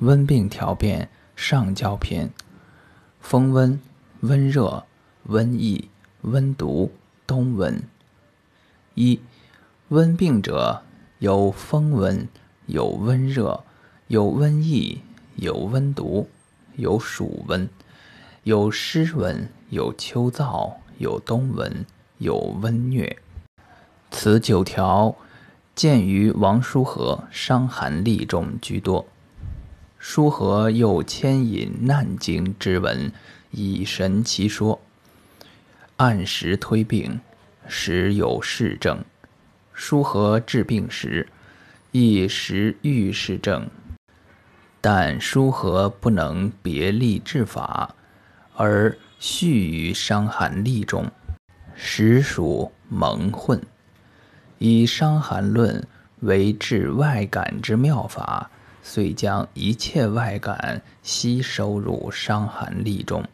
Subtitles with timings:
[0.00, 2.30] 温病调变上焦篇。
[3.20, 3.80] 风温、
[4.20, 4.84] 温热、
[5.28, 5.88] 瘟疫、
[6.22, 6.92] 温毒、
[7.26, 7.82] 冬温。
[8.94, 9.20] 一、
[9.88, 10.82] 温病者
[11.18, 12.28] 有风温，
[12.66, 13.64] 有温热，
[14.08, 15.00] 有温疫，
[15.36, 16.28] 有温毒，
[16.76, 17.68] 有暑温，
[18.44, 21.84] 有湿温，有秋燥，有冬温，
[22.18, 23.16] 有温疟。
[24.10, 25.14] 此九条
[25.74, 29.06] 见于王叔和《伤寒例》中居多。
[30.08, 33.10] 书和又牵引《难经》之文，
[33.50, 34.80] 以神其说，
[35.96, 37.20] 按时推病，
[37.66, 39.04] 时有事症。
[39.74, 41.26] 书和治病时，
[41.90, 43.68] 亦时遇事症，
[44.80, 47.92] 但书和不能别立治法，
[48.54, 51.10] 而续于《伤寒例》中，
[51.74, 53.60] 实属蒙混。
[54.58, 55.80] 以《伤寒论》
[56.20, 58.52] 为治外感之妙法，
[58.88, 63.24] 遂将一切外感悉收入《伤寒例》中，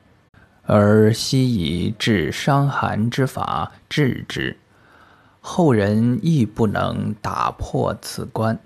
[0.65, 4.57] 而悉以治伤寒之法治之。
[5.43, 8.59] 后人亦不能打破此关，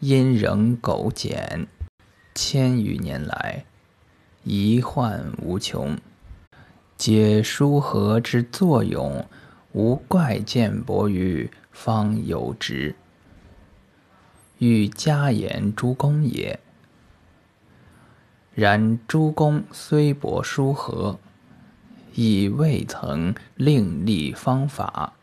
[0.00, 1.68] 因仍苟简，
[2.34, 3.64] 千余年来，
[4.42, 5.96] 遗患无穷。
[6.96, 9.24] 解书和之作用，
[9.70, 11.48] 无怪见博于。
[11.70, 12.94] 方有之，
[14.60, 16.60] 欲加言诸公也。
[18.54, 21.18] 然诸公虽博书和，
[22.12, 25.14] 亦未曾另立方法。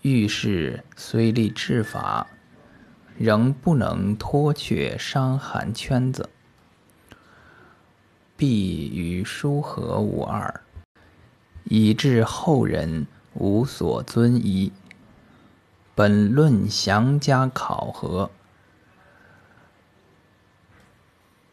[0.00, 2.26] 遇事虽立治法，
[3.18, 6.30] 仍不能脱却伤寒圈子，
[8.38, 10.62] 必与书和无二，
[11.64, 14.72] 以致后人无所尊依。
[15.98, 18.30] 本论详加考核，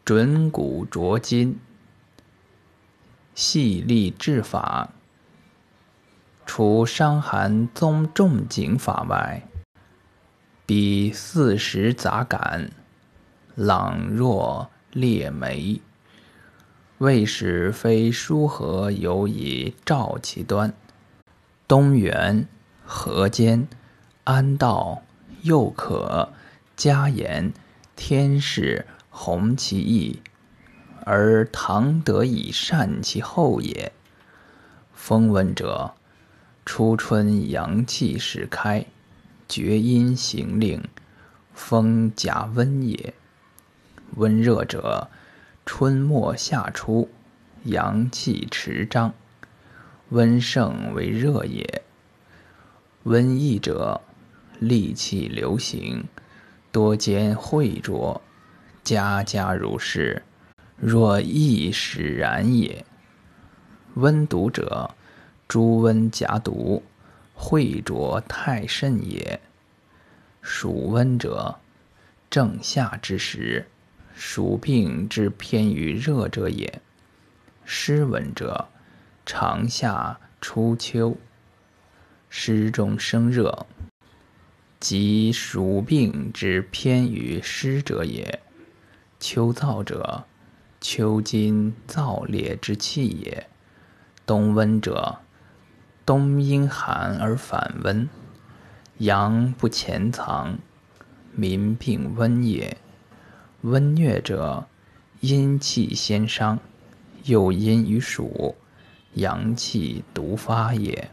[0.04, 1.58] 准古着今，
[3.34, 4.90] 细立治法。
[6.46, 9.42] 除伤寒宗仲景法外，
[10.64, 12.70] 比四时杂感，
[13.56, 15.80] 朗若列梅，
[16.98, 20.72] 未使非疏和有以照其端。
[21.66, 22.46] 东元
[22.84, 23.66] 河间。
[24.26, 25.02] 安道
[25.42, 26.30] 又可
[26.76, 27.52] 加言
[27.94, 30.20] 天士弘其意，
[31.04, 33.92] 而唐得以善其后也。
[34.92, 35.92] 风温者，
[36.64, 38.84] 初春阳气始开，
[39.48, 40.82] 厥阴行令，
[41.54, 43.14] 风甲温也。
[44.16, 45.08] 温热者，
[45.64, 47.08] 春末夏初
[47.62, 49.14] 阳气持张，
[50.08, 51.82] 温盛为热也。
[53.04, 54.00] 温疫者。
[54.60, 56.04] 戾气流行，
[56.72, 58.20] 多兼秽浊，
[58.82, 60.22] 家家如是。
[60.76, 62.84] 若亦使然也。
[63.94, 64.94] 温毒者，
[65.48, 66.82] 诸温夹毒，
[67.34, 69.40] 秽浊太甚也。
[70.42, 71.58] 暑温者，
[72.28, 73.66] 正夏之时，
[74.14, 76.82] 暑病之偏于热者也。
[77.64, 78.68] 湿温者，
[79.24, 81.16] 长夏初秋，
[82.28, 83.66] 湿中生热。
[84.88, 88.38] 即暑病之偏于湿者也，
[89.18, 90.22] 秋燥者，
[90.80, 93.48] 秋金燥烈之气也。
[94.24, 95.18] 冬温者，
[96.04, 98.08] 冬阴寒而反温，
[98.98, 100.56] 阳不潜藏，
[101.32, 102.76] 民病温也。
[103.62, 104.68] 温虐者，
[105.18, 106.60] 阴气先伤，
[107.24, 108.54] 又阴于暑，
[109.14, 111.10] 阳气独发也。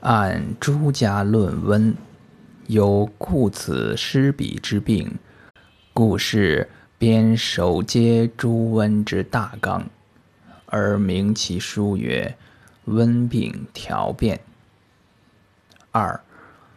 [0.00, 1.96] 按诸家论温。
[2.68, 5.18] 有故此失彼之病，
[5.92, 6.68] 故是
[6.98, 9.88] 编首皆诸温之大纲，
[10.66, 12.36] 而名其书曰
[12.92, 14.36] 《温病调变》。
[15.92, 16.20] 二，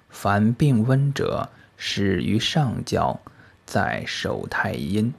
[0.10, 3.20] 凡病温者，始于上焦，
[3.66, 5.12] 在手太阴。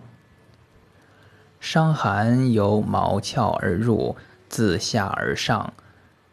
[1.59, 4.16] 伤寒由毛窍而入，
[4.48, 5.74] 自下而上，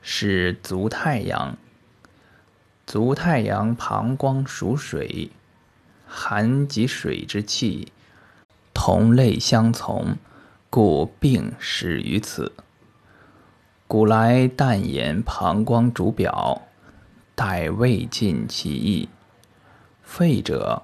[0.03, 1.57] 使足太阳。
[2.87, 5.29] 足太阳膀胱属水，
[6.07, 7.91] 寒及水之气，
[8.73, 10.15] 同类相从，
[10.69, 12.53] 故病始于此。
[13.89, 16.61] 古来但言膀胱主表，
[17.35, 19.09] 待未尽其意。
[20.01, 20.83] 肺者，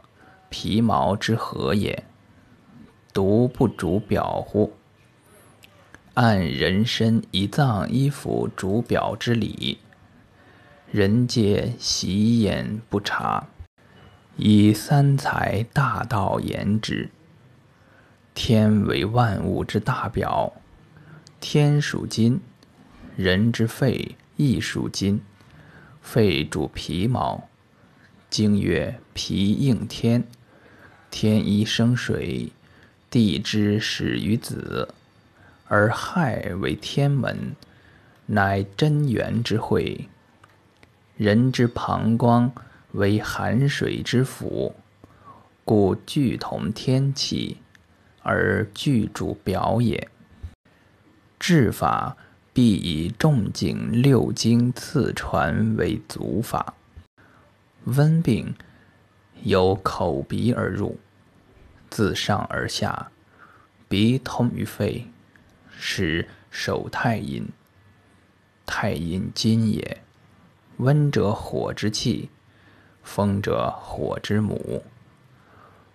[0.50, 2.04] 皮毛之合也，
[3.14, 4.74] 独不主表乎？
[6.16, 9.80] 按人身一脏一腑主表之理。
[10.94, 13.48] 人皆习焉不察，
[14.38, 17.10] 以三才大道言之。
[18.36, 20.54] 天为万物之大表，
[21.40, 22.40] 天属金，
[23.16, 25.20] 人之肺亦属金，
[26.00, 27.50] 肺主皮毛。
[28.30, 30.24] 经曰：皮应天，
[31.10, 32.52] 天一生水，
[33.10, 34.94] 地之始于子，
[35.68, 37.56] 而亥为天门，
[38.28, 40.08] 乃真元之会。
[41.16, 42.52] 人之膀胱
[42.92, 44.76] 为寒水之府，
[45.64, 47.58] 故俱同天气。
[48.26, 50.08] 而具主表也。
[51.38, 52.16] 治法
[52.54, 56.74] 必以仲景六经次传为足法。
[57.84, 58.56] 温病
[59.42, 60.98] 由口鼻而入，
[61.90, 63.12] 自上而下，
[63.90, 65.06] 鼻通于肺，
[65.78, 67.46] 是手太阴。
[68.66, 70.02] 太阴金也，
[70.78, 72.30] 温者火之气，
[73.04, 74.84] 风者火之母。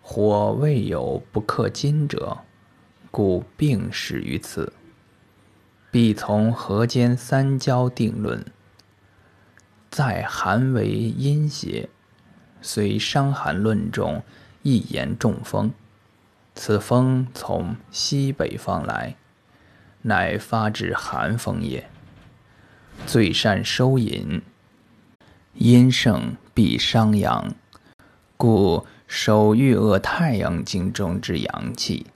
[0.01, 2.39] 火未有不克金者，
[3.11, 4.73] 故病始于此。
[5.91, 8.45] 必从河间三焦定论。
[9.91, 11.89] 在寒为阴邪，
[12.61, 14.23] 虽《伤寒论》中
[14.63, 15.73] 亦言中风，
[16.55, 19.17] 此风从西北方来，
[20.03, 21.89] 乃发至寒风也。
[23.07, 24.43] 最善收引，
[25.59, 27.55] 阴盛必伤阳，
[28.37, 28.87] 故。
[29.09, 32.09] 手欲遏太阳经中之阳气，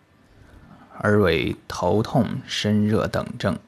[0.99, 3.59] 而为头痛、身热等症。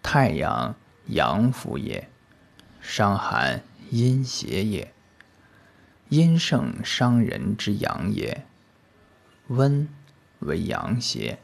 [0.00, 0.76] 太阳
[1.06, 2.08] 阳府也，
[2.80, 4.94] 伤寒阴邪也。
[6.08, 8.46] 阴盛伤人之阳也，
[9.48, 9.88] 温
[10.38, 11.40] 为阳邪。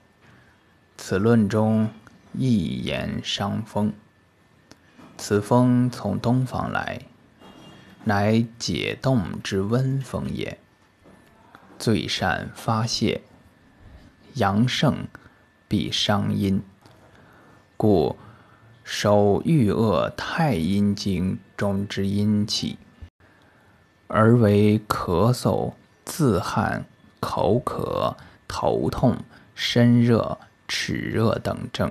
[0.96, 1.90] 此论中
[2.32, 3.92] 亦言伤风。
[5.18, 7.02] 此风从东方来。
[8.04, 10.58] 乃解冻之温风也，
[11.78, 13.20] 最善发泄。
[14.34, 15.08] 阳盛
[15.66, 16.62] 必伤阴，
[17.76, 18.16] 故
[18.82, 22.78] 手欲遏太阴经中之阴气，
[24.06, 25.74] 而为咳嗽、
[26.04, 26.86] 自汗、
[27.20, 28.16] 口渴、
[28.46, 29.18] 头痛、
[29.54, 31.90] 身热、齿热等症。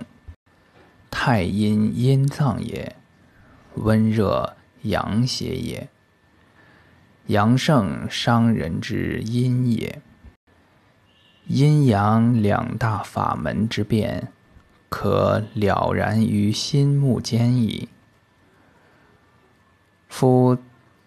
[1.12, 2.96] 太阴阴脏也，
[3.84, 5.90] 温热阳邪也。
[7.28, 10.02] 阳盛伤人之阴也。
[11.48, 14.32] 阴阳两大法门之变，
[14.90, 17.90] 可了然于心目间矣。
[20.10, 20.58] 夫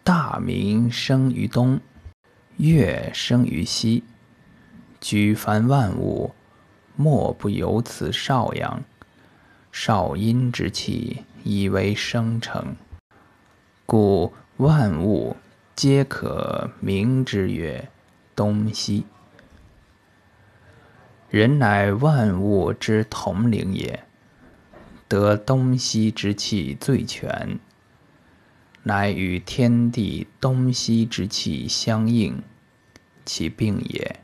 [0.02, 1.80] 大明生于东，
[2.56, 4.04] 月生于西，
[5.00, 6.34] 举凡万物，
[6.96, 8.82] 莫不由此少阳、
[9.72, 12.76] 少阴之气以为生成，
[13.86, 15.36] 故万物。
[15.76, 17.88] 皆可名之曰
[18.36, 19.06] 东西。
[21.30, 24.04] 人乃万物之统领也，
[25.08, 27.58] 得东西之气最全，
[28.82, 32.42] 乃与天地东西之气相应，
[33.24, 34.20] 其病也，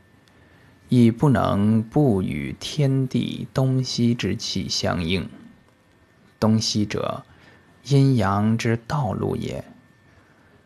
[0.89, 5.27] 亦不能不与天地东西之气相应。
[6.39, 7.23] 东西者，
[7.83, 9.63] 阴阳之道路也。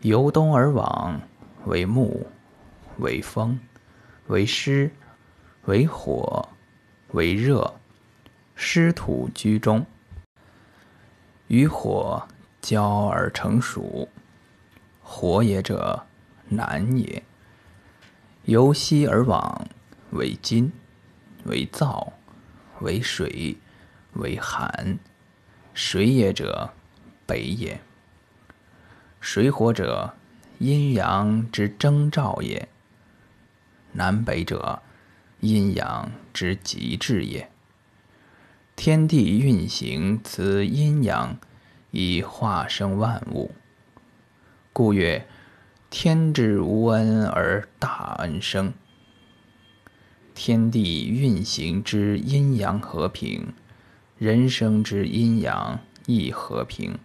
[0.01, 1.21] 由东而往，
[1.65, 2.27] 为木，
[2.97, 3.59] 为风，
[4.27, 4.91] 为湿，
[5.65, 6.49] 为火，
[7.11, 7.75] 为热，
[8.55, 9.85] 湿土居中。
[11.47, 12.27] 与火
[12.61, 14.07] 交而成暑，
[15.01, 16.07] 火也者，
[16.49, 17.23] 南也。
[18.45, 19.67] 由西而往，
[20.11, 20.71] 为金，
[21.45, 22.11] 为燥，
[22.79, 23.55] 为水，
[24.13, 24.97] 为寒。
[25.73, 26.71] 水也者，
[27.25, 27.79] 北也。
[29.19, 30.13] 水火者，
[30.59, 32.67] 阴阳之征兆也；
[33.93, 34.81] 南北者，
[35.39, 37.49] 阴阳之极致也。
[38.75, 41.37] 天地运行此阴阳，
[41.91, 43.51] 以化生万物。
[44.73, 45.27] 故曰：
[45.89, 48.73] 天之无恩而大恩生。
[50.33, 53.53] 天地运行之阴阳和平，
[54.21, 56.99] 人生之阴阳亦和平。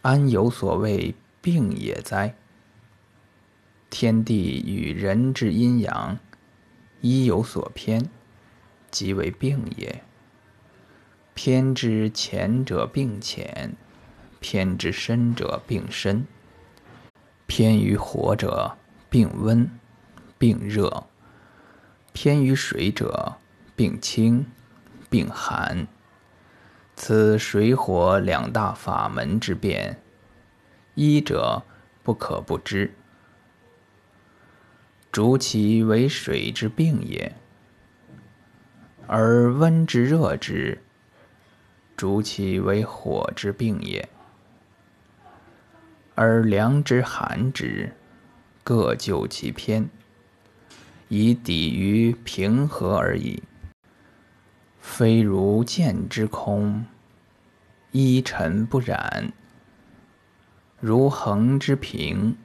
[0.00, 2.34] 安有所谓病也哉？
[3.90, 6.18] 天地与人之阴阳，
[7.02, 8.08] 一有所偏，
[8.90, 10.02] 即为病也。
[11.34, 13.76] 偏之浅者病浅，
[14.40, 16.26] 偏之深者病深。
[17.46, 18.78] 偏于火者
[19.10, 19.70] 病温，
[20.38, 21.04] 病热；
[22.14, 23.36] 偏于水者
[23.76, 24.46] 病清，
[25.08, 25.86] 病寒。
[26.96, 30.00] 此水火两大法门之变，
[30.94, 31.62] 医者
[32.02, 32.92] 不可不知。
[35.12, 37.32] 主其为水之病也；
[39.06, 40.82] 而温之热之，
[41.96, 44.06] 主其为火之病也；
[46.14, 47.94] 而凉之寒之，
[48.62, 49.88] 各就其偏，
[51.08, 53.42] 以抵于平和而已。
[54.90, 56.86] 非如见之空，
[57.92, 59.30] 一尘不染；
[60.80, 62.36] 如恒之平，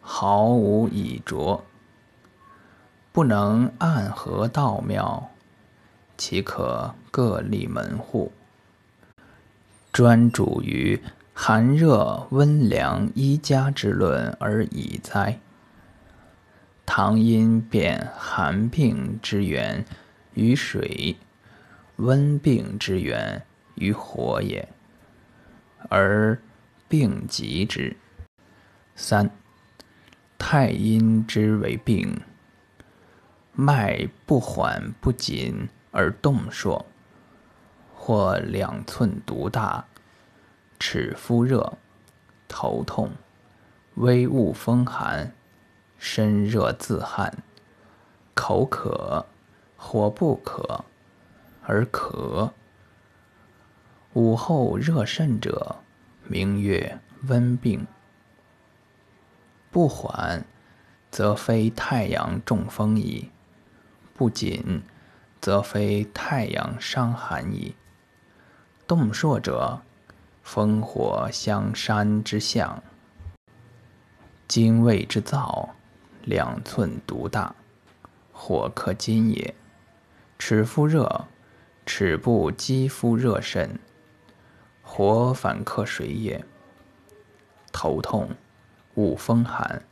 [0.00, 1.64] 毫无已着。
[3.10, 5.30] 不能暗合道妙，
[6.16, 8.30] 岂可各立门户，
[9.90, 15.40] 专注于寒热温凉一家之论而已哉？
[16.84, 19.84] 唐因辨寒病之源
[20.34, 21.16] 于水。
[21.96, 23.44] 温病之源
[23.76, 24.66] 于火也，
[25.88, 26.40] 而
[26.88, 27.96] 病急之。
[28.96, 29.30] 三
[30.38, 32.22] 太阴之为病，
[33.52, 36.84] 脉不缓不紧而动硕，
[37.94, 39.86] 或两寸独大，
[40.80, 41.78] 齿肤热，
[42.48, 43.12] 头痛，
[43.94, 45.32] 微恶风寒，
[45.98, 47.44] 身热自汗，
[48.34, 49.26] 口渴
[49.84, 50.84] 火不可。
[51.64, 52.50] 而咳，
[54.12, 55.76] 午后热甚者，
[56.28, 57.86] 名曰温病。
[59.70, 60.44] 不缓，
[61.10, 63.30] 则非太阳中风矣；
[64.14, 64.82] 不紧，
[65.40, 67.74] 则非太阳伤寒矣。
[68.86, 69.80] 动朔者，
[70.42, 72.82] 风火相山之象，
[74.46, 75.68] 精卫之燥，
[76.22, 77.54] 两寸独大，
[78.32, 79.54] 火克金也。
[80.44, 81.28] 齿肤热。
[81.86, 83.78] 齿部肌肤热甚，
[84.82, 86.44] 火反克水也。
[87.70, 88.30] 头痛，
[88.94, 89.84] 恶风寒，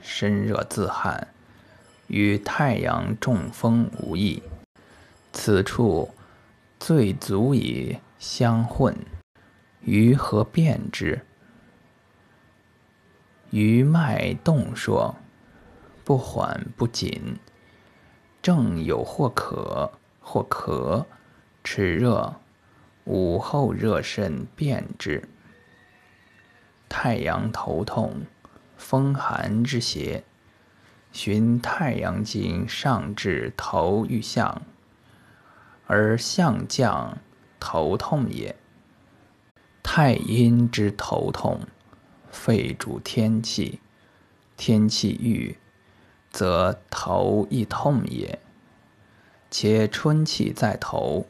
[0.00, 1.34] 身热自汗，
[2.06, 4.40] 与太阳中风无异。
[5.32, 6.12] 此处
[6.78, 8.96] 最足以相混，
[9.80, 11.20] 于何辨之？
[13.50, 15.16] 于脉动说，
[16.04, 17.40] 不缓不紧，
[18.46, 21.04] 正有或渴或咳。
[21.64, 22.36] 齿热，
[23.02, 25.28] 午后热甚，便之。
[26.88, 28.20] 太阳头痛，
[28.76, 30.22] 风寒之邪。
[31.10, 34.62] 循太阳经上至头欲向，
[35.88, 37.18] 而向降，
[37.58, 38.54] 头痛也。
[39.82, 41.58] 太阴之头痛，
[42.30, 43.80] 肺主天气，
[44.56, 45.58] 天气郁，
[46.36, 48.38] 则头亦痛也。
[49.50, 51.26] 且春气在头。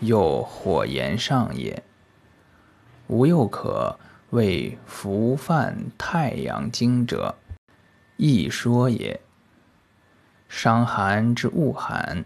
[0.00, 1.82] 又火炎上也，
[3.08, 3.98] 吾又可
[4.30, 7.34] 谓服犯太阳经者，
[8.16, 9.20] 亦说也。
[10.48, 12.24] 伤寒之恶寒，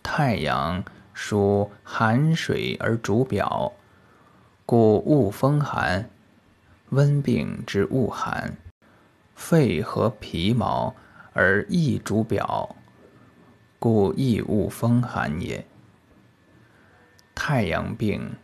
[0.00, 3.72] 太阳属寒水而主表，
[4.64, 6.04] 故恶风寒；
[6.90, 8.56] 温病之恶寒，
[9.34, 10.94] 肺和皮毛
[11.34, 12.76] 而易主表，
[13.78, 15.66] 故易物风寒也。
[17.34, 18.36] 太阳病，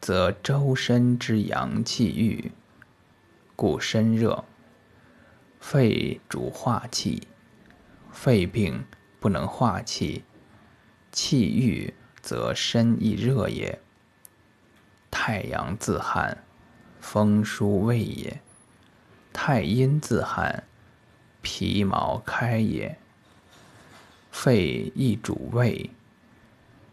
[0.00, 2.52] 则周身之阳气郁，
[3.54, 4.44] 故身热。
[5.60, 7.28] 肺主化气，
[8.10, 8.84] 肺病
[9.20, 10.24] 不能化气，
[11.12, 13.78] 气郁则身亦热也。
[15.10, 16.42] 太阳自汗，
[16.98, 18.40] 风疏胃也；
[19.32, 20.64] 太阴自汗，
[21.42, 22.96] 皮毛开也。
[24.30, 25.90] 肺亦主胃，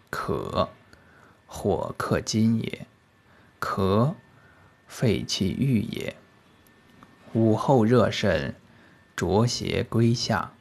[0.09, 0.69] 渴。
[1.51, 2.85] 火克金也，
[3.59, 4.13] 咳，
[4.87, 6.15] 肺气郁也。
[7.33, 8.53] 午后热甚，
[9.15, 10.53] 浊邪归下，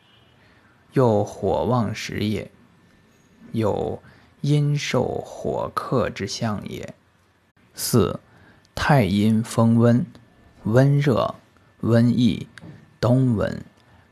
[0.95, 2.51] 又火旺时也，
[3.53, 4.03] 有
[4.41, 6.95] 阴受火克之象也。
[7.75, 8.19] 四，
[8.75, 10.07] 太阴风温，
[10.65, 11.35] 温热，
[11.81, 12.49] 温疫，
[12.99, 13.63] 冬温，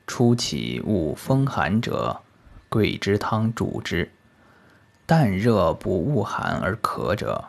[0.07, 2.23] 初起恶风寒者，
[2.69, 4.11] 桂枝汤主之。
[5.05, 7.45] 淡热不恶寒而咳者，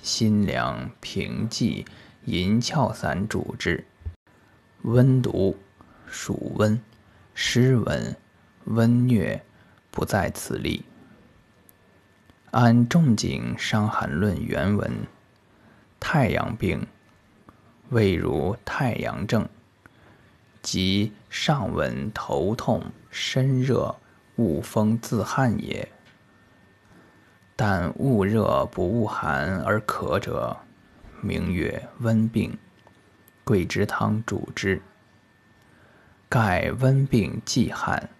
[0.00, 1.84] 辛凉平剂
[2.24, 3.84] 银翘散主之。
[4.82, 5.56] 温毒，
[6.06, 6.80] 暑温，
[7.34, 8.16] 湿温，
[8.64, 9.40] 温疟，
[9.90, 10.84] 不在此例。
[12.52, 14.90] 按仲景《伤寒论》原文，
[16.00, 16.86] 太阳病，
[17.90, 19.48] 谓如太阳症，
[20.62, 23.96] 即上闻头痛、身热、
[24.36, 25.88] 恶风自汗也。
[27.56, 30.56] 但恶热不恶寒而咳者，
[31.20, 32.56] 名曰温病。
[33.44, 34.80] 桂枝汤主之。
[36.28, 38.10] 盖温病忌汗，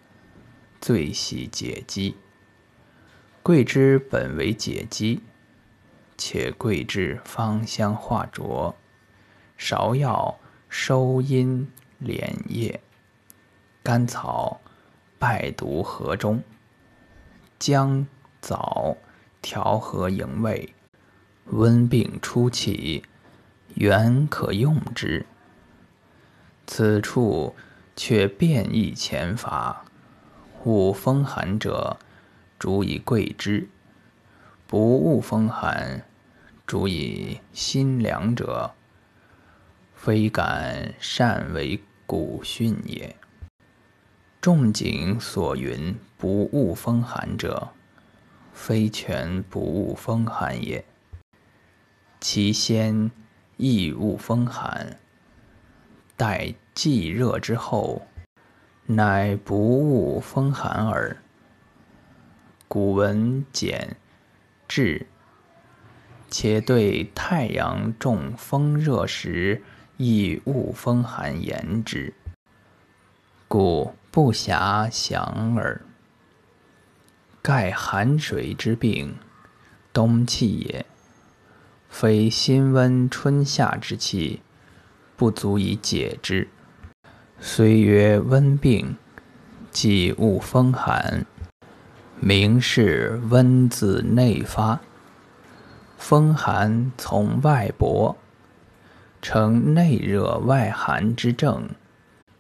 [0.80, 2.16] 最喜解肌。
[3.42, 5.23] 桂枝本为解肌，
[6.16, 8.75] 且桂枝芳香化浊，
[9.59, 12.80] 芍药收阴莲叶，
[13.82, 14.60] 甘草
[15.18, 16.42] 败毒和中，
[17.58, 18.06] 姜
[18.40, 18.96] 枣
[19.42, 20.74] 调和营卫，
[21.46, 23.04] 温病初起，
[23.74, 25.26] 原可用之。
[26.66, 27.54] 此处。
[28.00, 29.84] 却变异前法，
[30.62, 31.98] 恶风寒者，
[32.56, 33.66] 主以桂枝；
[34.68, 36.04] 不恶风寒，
[36.64, 38.72] 主以辛凉者，
[39.96, 43.14] 非敢善为古训也。
[44.40, 47.68] 仲景所云不恶风寒者，
[48.54, 50.82] 非全不恶风寒也。
[52.18, 53.10] 其先
[53.58, 54.98] 亦恶风寒。
[56.16, 58.06] 待既热之后，
[58.86, 61.18] 乃不恶风寒耳。
[62.68, 63.98] 古文简
[64.66, 65.06] 至，
[66.30, 69.62] 且对太阳中风热时，
[70.00, 72.14] 亦勿风寒言之，
[73.48, 75.80] 故不暇详耳。
[77.42, 79.16] 盖寒水之病，
[79.92, 80.86] 冬气也，
[81.88, 84.40] 非辛温春夏之气。
[85.16, 86.46] 不足以解之。
[87.40, 88.96] 虽曰温病，
[89.72, 91.26] 即恶风寒，
[92.20, 94.78] 名是温自内发，
[95.96, 98.16] 风寒从外搏，
[99.20, 101.68] 成内热外寒之症，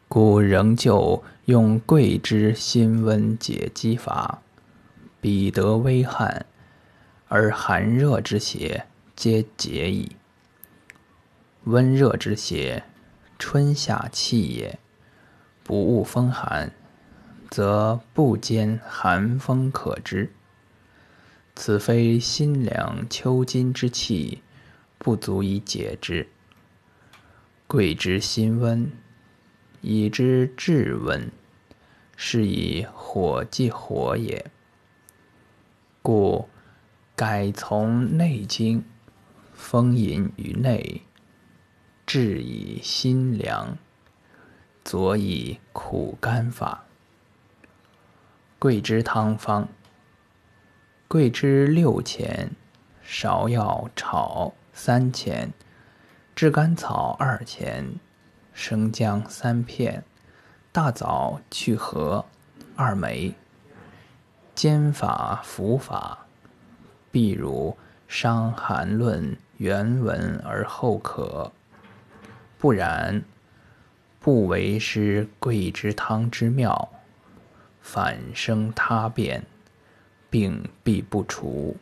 [0.06, 4.40] 故仍旧用桂枝辛温解肌法，
[5.20, 6.46] 彼得微汗，
[7.28, 10.16] 而寒热之邪皆解矣。
[11.64, 12.84] 温热之邪，
[13.38, 14.78] 春夏气也。
[15.64, 16.72] 不恶风寒，
[17.50, 20.32] 则不兼寒风可知。
[21.54, 24.42] 此非辛凉秋金之气，
[24.96, 26.28] 不足以解之。
[27.70, 28.90] 桂枝辛温，
[29.82, 31.30] 以之治温，
[32.16, 34.50] 是以火济火也。
[36.00, 36.48] 故
[37.14, 38.82] 改从内经，
[39.52, 41.02] 风淫于内。
[42.06, 43.76] 治以辛凉，
[44.82, 46.86] 佐以苦甘法。
[48.58, 49.68] 桂枝汤方：
[51.06, 52.52] 桂枝六钱，
[53.06, 55.52] 芍药炒三钱，
[56.38, 57.98] 炙甘草二钱，
[58.52, 60.04] 生姜三片，
[60.70, 62.24] 大枣去核
[62.76, 63.34] 二枚。
[64.54, 66.26] 煎法服法，
[67.10, 71.50] 必如《伤寒论》原文而后可。
[72.56, 73.24] 不然，
[74.20, 76.88] 不为师桂枝汤之妙，
[77.80, 79.44] 反生他变，
[80.30, 81.76] 病必不除。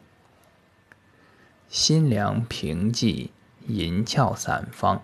[1.68, 3.32] 辛凉平剂
[3.66, 5.02] 银翘散方：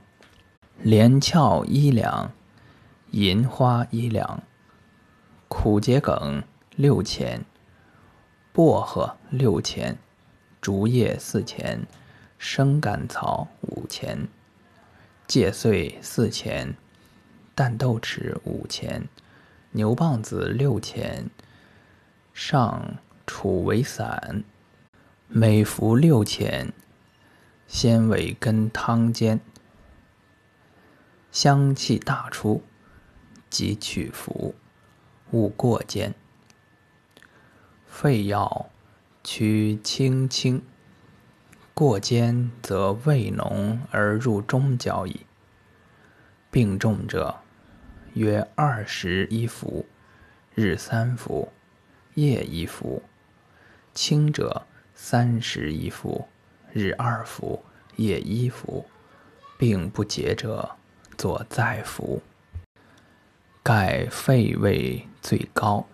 [0.83, 2.33] 连翘一两，
[3.11, 4.42] 银花一两，
[5.48, 6.42] 苦桔梗
[6.77, 7.44] 六钱，
[8.53, 9.98] 薄荷六钱，
[10.61, 11.87] 竹叶四钱，
[12.38, 14.29] 生甘草五钱。
[15.27, 16.77] 芥穗四钱，
[17.55, 19.09] 淡豆豉五钱，
[19.72, 21.29] 牛蒡子六钱，
[22.33, 24.44] 上储为散，
[25.29, 26.72] 每服六钱，
[27.72, 29.40] 先为根汤煎，
[31.30, 32.62] 香气大出，
[33.48, 34.54] 即取服，
[35.30, 36.14] 勿过煎。
[37.87, 38.68] 肺药
[39.24, 40.62] 取清清。
[41.72, 45.24] 过煎则味浓而入中焦矣。
[46.50, 47.40] 病重者，
[48.12, 49.87] 约二十一服，
[50.54, 51.50] 日三服，
[52.16, 53.00] 夜一服；
[53.94, 56.28] 轻者三十一服，
[56.72, 57.62] 日二服，
[57.96, 58.87] 夜一服。
[59.58, 60.76] 病不解者，
[61.16, 62.20] 作再服。
[63.62, 65.87] 盖肺胃最高，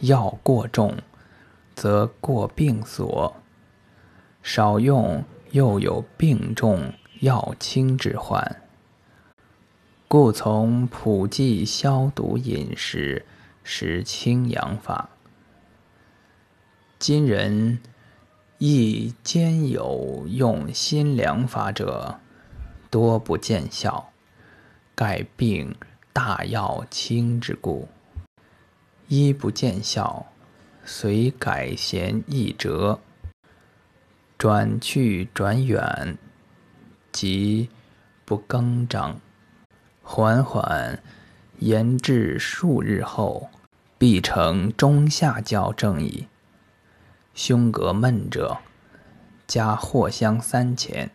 [0.00, 0.96] 药过重，
[1.76, 3.36] 则过病所。
[4.42, 8.62] 少用又有病重药轻之患，
[10.08, 13.24] 故从普济消毒饮食，
[13.62, 15.10] 食清养法。
[16.98, 17.78] 今人
[18.64, 22.20] 亦兼有用心良法者，
[22.90, 24.12] 多不见效，
[24.94, 25.74] 盖病
[26.12, 27.88] 大药轻之故。
[29.08, 30.26] 医不见效，
[30.84, 33.00] 遂改弦易辙。
[34.38, 36.16] 转去转远，
[37.10, 37.68] 即
[38.24, 39.20] 不更张，
[40.04, 41.02] 缓缓
[41.58, 43.50] 研治数日后，
[43.98, 46.28] 必成中下焦症矣。
[47.34, 48.58] 胸膈闷者，
[49.46, 51.10] 加藿香三钱，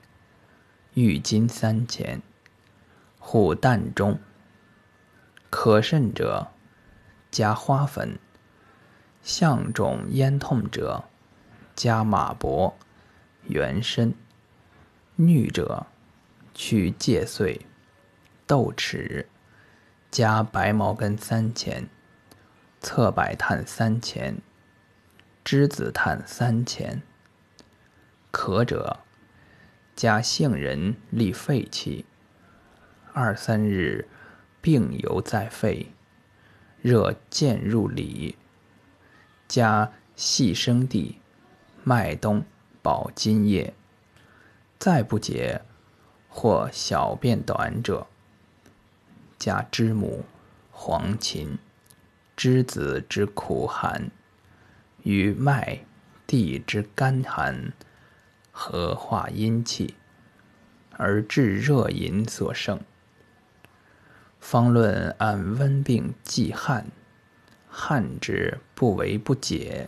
[0.95, 2.23] 郁金三钱，
[3.19, 4.19] 护膻中。
[5.51, 6.47] 可甚者，
[7.29, 8.17] 加花粉。
[9.21, 11.03] 象肿咽痛者，
[11.75, 12.73] 加马勃、
[13.43, 14.13] 元参。
[15.17, 15.85] 衄者，
[16.53, 17.65] 去芥穗、
[18.47, 19.27] 豆豉，
[20.09, 21.87] 加白茅根三钱，
[22.79, 24.41] 侧柏炭三钱，
[25.47, 27.01] 栀子炭三钱。
[28.31, 28.99] 渴者，
[29.95, 32.05] 加杏仁利肺气。
[33.13, 34.09] 二三日，
[34.59, 35.93] 病犹在肺，
[36.81, 38.35] 热渐入里。
[39.47, 41.17] 加细生地、
[41.81, 42.43] 麦冬、
[42.81, 43.73] 保津液。
[44.77, 45.61] 再不解，
[46.27, 48.07] 或小便短者，
[49.39, 50.25] 加知母、
[50.71, 51.57] 黄芩、
[52.35, 54.11] 栀子之苦寒，
[55.07, 55.79] 与麦、
[56.27, 57.71] 地之甘寒，
[58.51, 59.95] 合化阴气，
[60.97, 62.77] 而治热饮所胜。
[64.41, 66.87] 方论按温病忌汗。
[67.69, 69.87] 汗之不为不解，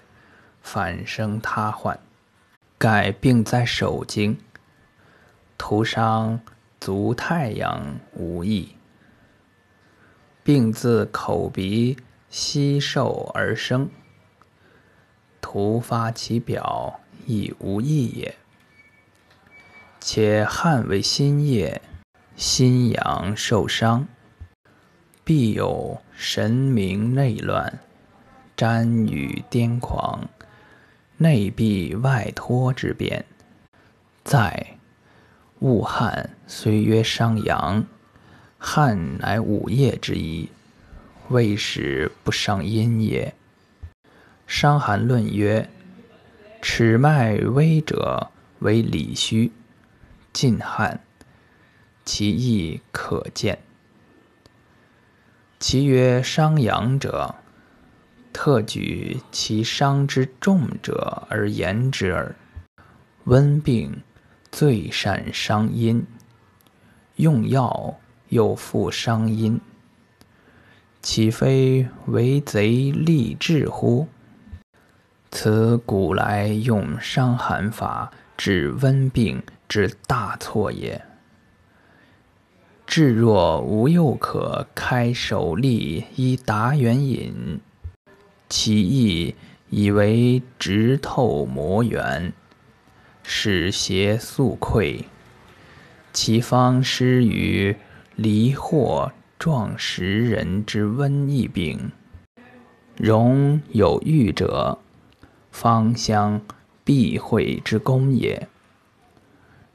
[0.62, 2.00] 反生他患。
[2.78, 4.40] 盖病在手经，
[5.58, 6.40] 徒伤
[6.80, 8.74] 足太阳无益。
[10.44, 11.98] 病自口鼻
[12.30, 13.90] 吸受而生，
[15.52, 18.36] 徒发其表亦无益也。
[20.00, 21.82] 且汗为心液，
[22.36, 24.08] 心阳受伤。
[25.24, 27.80] 必有神明内乱，
[28.56, 30.30] 瞻与癫狂，
[31.18, 33.26] 内闭外脱之变。
[34.24, 34.78] 在
[35.62, 37.84] 恶汗虽曰伤阳，
[38.60, 40.48] 汗乃五液之一，
[41.30, 43.34] 未使不伤阴也。
[44.50, 45.70] 《伤寒论》曰：
[46.60, 49.52] 尺脉微者为里虚，
[50.34, 51.02] 尽汗，
[52.04, 53.60] 其意可见。
[55.60, 57.36] 其曰伤阳者，
[58.34, 62.36] 特举其伤之重者而言之耳。
[63.26, 64.02] 温病
[64.52, 66.04] 最善伤阴，
[67.18, 69.62] 用药又复伤阴，
[71.04, 74.08] 岂非为贼利治乎？
[75.32, 81.02] 此古来用伤寒法治温病之大错也。
[82.88, 87.60] 至若无又可开手利以达元引，
[88.50, 89.36] 其意
[89.70, 92.34] 以为直透魔元，
[93.22, 95.04] 使邪速溃。
[96.12, 97.76] 其方施于
[98.16, 101.92] 离惑壮实人之瘟疫病，
[102.98, 104.80] 容有欲者，
[105.62, 106.40] 芳香
[106.86, 108.48] 避秽之功也。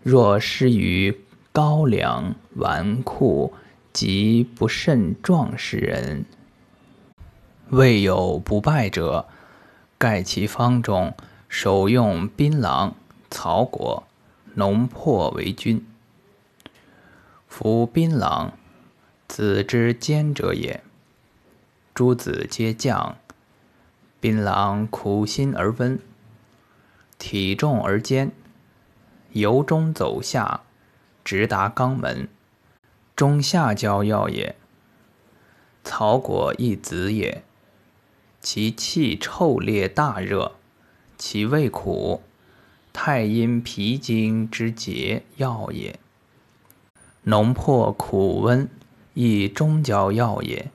[0.03, 1.21] 若施于
[1.53, 3.53] 高粱、纨绔
[3.93, 6.25] 及不甚壮士人，
[7.69, 9.27] 未有不败者。
[9.99, 11.13] 盖其方中
[11.51, 12.95] 首用槟榔、
[13.31, 14.05] 草果、
[14.55, 15.87] 浓破为君。
[17.47, 18.53] 夫槟榔，
[19.29, 20.83] 子之坚者也。
[21.93, 23.19] 诸子皆降。
[24.25, 26.01] 槟榔苦辛而温，
[27.19, 28.33] 体重而坚，
[29.33, 30.63] 由中走下。
[31.23, 32.27] 直达肛门，
[33.15, 34.57] 中下焦药也。
[35.83, 37.45] 草果一子也，
[38.41, 40.53] 其气臭烈大热，
[41.19, 42.23] 其味苦，
[42.95, 46.01] 太阴脾经之结药也。
[47.25, 48.67] 浓破苦温，
[49.13, 50.71] 亦中焦药也。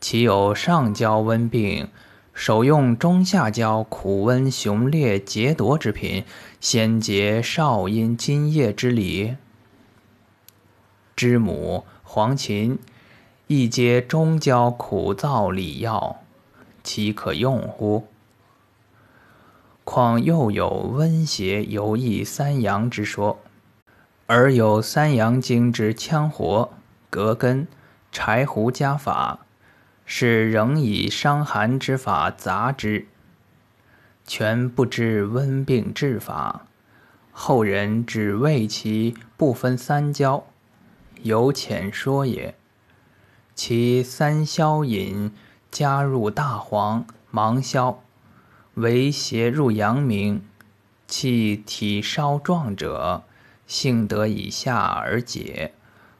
[0.00, 1.88] 其有上焦温病，
[2.34, 6.24] 首用中下焦苦温雄烈劫夺之品，
[6.60, 9.36] 先结少阴津液之理。
[11.14, 12.78] 知母、黄芩，
[13.46, 16.22] 亦皆中焦苦燥理药，
[16.82, 18.08] 岂可用乎？
[19.84, 23.38] 况又有温邪游益三阳之说，
[24.26, 26.72] 而有三阳经之羌活、
[27.10, 27.68] 葛根、
[28.10, 29.41] 柴胡加法，
[30.14, 33.06] 是仍以伤寒之法杂之，
[34.26, 36.66] 全不知温病治法。
[37.30, 40.44] 后人只为其不分三焦。
[41.22, 42.54] 有浅说也，
[43.54, 45.32] 其三消饮
[45.70, 48.02] 加入大黄、芒硝，
[48.74, 50.44] 为邪入阳明，
[51.08, 53.22] 气体稍壮者，
[53.66, 55.72] 性得以下而解，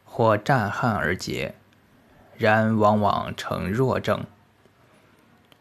[0.07, 1.57] 或战汗而解；
[2.43, 4.25] 然往往成弱症。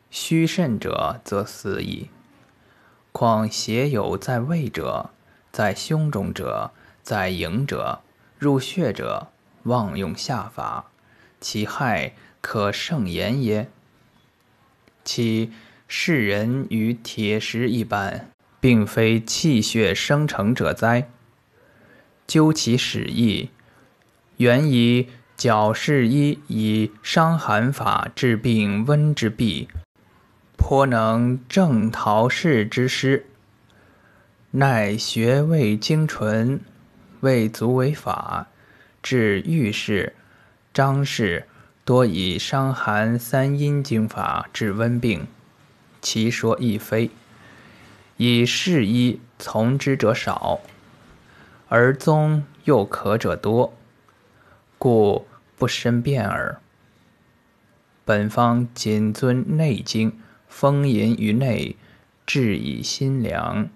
[0.10, 2.10] 虚肾者则死矣。
[3.12, 5.12] 况邪有在胃者，
[5.52, 6.72] 在胸中者，
[7.04, 8.02] 在营者，
[8.40, 9.28] 入血者，
[9.64, 10.86] 妄用下法，
[11.40, 13.70] 其害可胜言耶？
[15.04, 15.52] 其
[15.88, 21.08] 世人与铁石一般，并非气血生成者哉？
[22.26, 23.52] 究其始意，
[24.38, 25.10] 原以
[25.42, 29.68] 矫饰医以伤寒法治病温之弊。
[30.56, 33.26] 颇能正陶氏之师，
[34.52, 36.62] 奈学未精纯，
[37.22, 38.50] 未足为法。
[39.02, 40.14] 治御史、
[40.72, 41.48] 张氏
[41.84, 45.26] 多以伤寒三阴经法治温病，
[46.04, 47.10] 其说亦非。
[48.18, 50.60] 以士医从之者少，
[51.68, 53.74] 而宗又可者多，
[54.78, 55.26] 故
[55.62, 56.60] 不深辩耳。
[58.04, 60.18] 本方谨遵内经。
[60.48, 61.76] 风淫于内，
[62.26, 63.68] 治以心凉；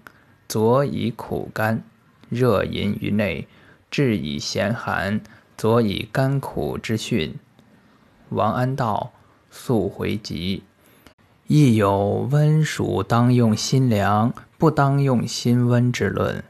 [0.48, 1.84] 佐以苦甘。
[2.28, 3.46] 热淫于内，
[3.88, 5.20] 治以咸寒；
[5.56, 7.36] 佐以甘苦之训。
[8.30, 9.12] 王安道
[9.48, 10.64] 速回疾，
[11.46, 16.42] 亦有温暑当用心凉，不当用心温之论。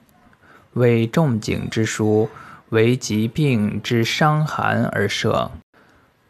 [0.72, 2.30] 为仲景之书，
[2.68, 5.50] 为疾病之伤寒而设。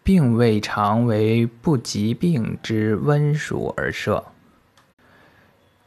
[0.06, 4.26] 并未尝为不疾病之温暑而设。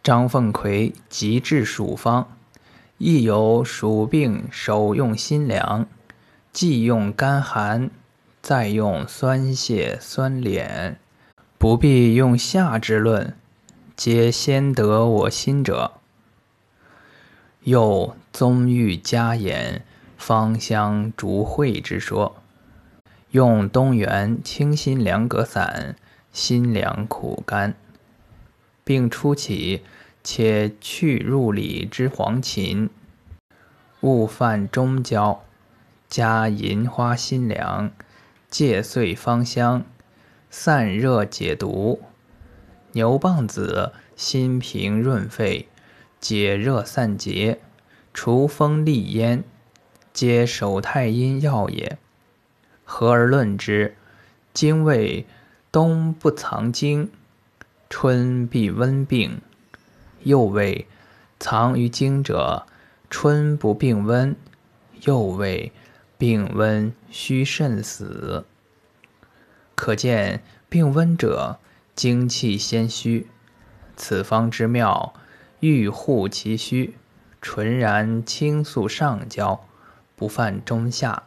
[0.04, 2.28] 张凤奎疾治暑方，
[2.98, 5.88] 亦有暑病首用辛凉，
[6.52, 7.90] 既用甘寒，
[8.42, 10.96] 再用酸泻酸敛，
[11.58, 13.38] 不必用下之论，
[13.96, 15.94] 皆先得我心者。
[17.62, 19.86] 又宗欲加言
[20.20, 22.36] 芳香逐会之说。
[23.32, 25.96] 用东元清心凉葛散，
[26.34, 27.74] 辛凉苦甘，
[28.84, 29.84] 并初起，
[30.24, 32.90] 且去入里之黄芩，
[34.02, 35.44] 勿犯中焦，
[36.10, 37.92] 加银花辛凉，
[38.50, 39.86] 芥碎芳香，
[40.50, 42.02] 散热解毒。
[42.92, 45.70] 牛蒡子辛平润肺，
[46.20, 47.60] 解热散结，
[48.14, 49.44] 除风利咽，
[50.20, 51.98] 皆手太阴药也。
[52.84, 53.96] 合而论之，
[54.54, 55.26] 经谓
[55.72, 57.10] 冬不藏经，
[57.90, 59.40] 春必温病；
[60.24, 60.90] 又谓
[61.40, 62.66] 藏于经者，
[63.10, 64.36] 春不病温；
[65.06, 65.72] 又谓
[66.18, 68.44] 病温须慎死。
[69.74, 71.60] 可见病温者，
[71.96, 73.28] 精气先虚。
[73.96, 75.14] 此方之妙，
[75.62, 76.96] 欲护其虚，
[77.42, 79.64] 纯然清肃上焦，
[80.20, 81.24] 不犯中下。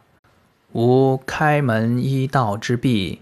[0.71, 3.21] 无开门医道之弊，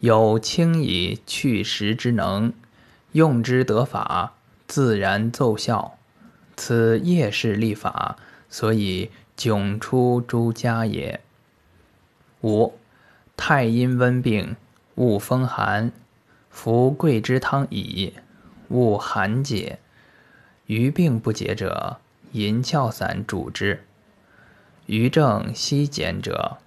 [0.00, 2.52] 有轻以去实之能，
[3.12, 4.34] 用之得法，
[4.66, 5.96] 自然奏效。
[6.54, 8.18] 此夜氏立法，
[8.50, 11.20] 所以迥出诸家也。
[12.42, 12.74] 五
[13.38, 14.54] 太阴温病，
[14.96, 15.90] 勿风寒，
[16.50, 18.12] 服桂枝汤矣，
[18.68, 19.78] 勿寒解。
[20.66, 21.96] 余病不解者，
[22.32, 23.82] 银翘散主之。
[24.90, 26.58] 余症稀减者。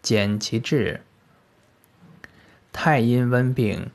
[0.00, 1.02] 减其志。
[2.72, 3.90] 太阴温病，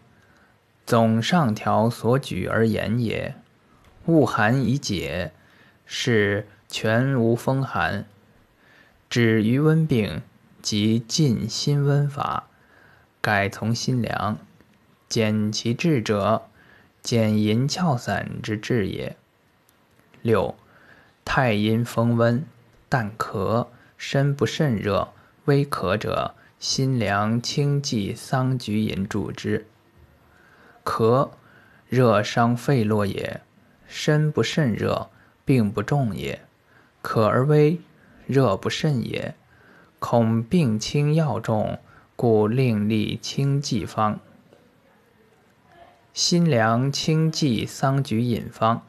[0.85, 3.33] 总上条所举而言也。
[4.05, 5.31] 恶寒以解，
[5.83, 8.05] 是全无风寒。
[9.09, 10.21] 止于温病，
[10.61, 12.49] 即进心温法，
[13.19, 14.37] 改从心凉。
[15.09, 16.43] 减其志者，
[17.01, 19.17] 减银翘散之志也。
[20.21, 20.53] 六，
[21.25, 22.45] 太阴风温，
[22.91, 25.13] 但咳，身不甚热。
[25.45, 29.65] 微咳者，辛凉清剂桑菊饮助之。
[30.83, 31.29] 咳，
[31.87, 33.39] 热伤肺络也。
[33.87, 35.09] 身不甚热，
[35.45, 36.41] 病不重也。
[37.01, 37.79] 渴而微，
[38.27, 39.35] 热不甚也。
[39.99, 41.79] 恐病轻药重，
[42.17, 44.19] 故另立清剂方。
[46.13, 48.85] 辛凉清剂桑菊饮方：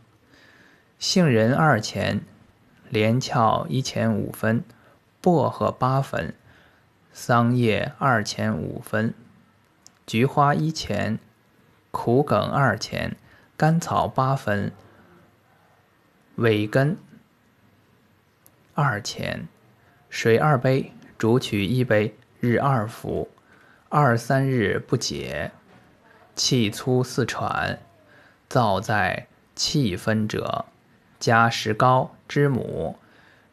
[0.99, 2.25] 杏仁二钱，
[2.93, 4.63] 连翘一钱五分，
[5.23, 6.35] 薄荷八分。
[7.11, 9.15] 桑叶二钱五分，
[10.07, 11.19] 菊花一钱，
[11.91, 13.17] 苦梗二钱，
[13.57, 14.73] 甘草八分，
[16.35, 16.99] 尾根
[18.75, 19.49] 二钱，
[20.11, 23.31] 水二杯，煮取一杯，日二服，
[23.89, 25.51] 二三日不解，
[26.35, 27.79] 气粗似喘，
[28.51, 30.67] 燥在气分者，
[31.19, 32.97] 加石膏、之母，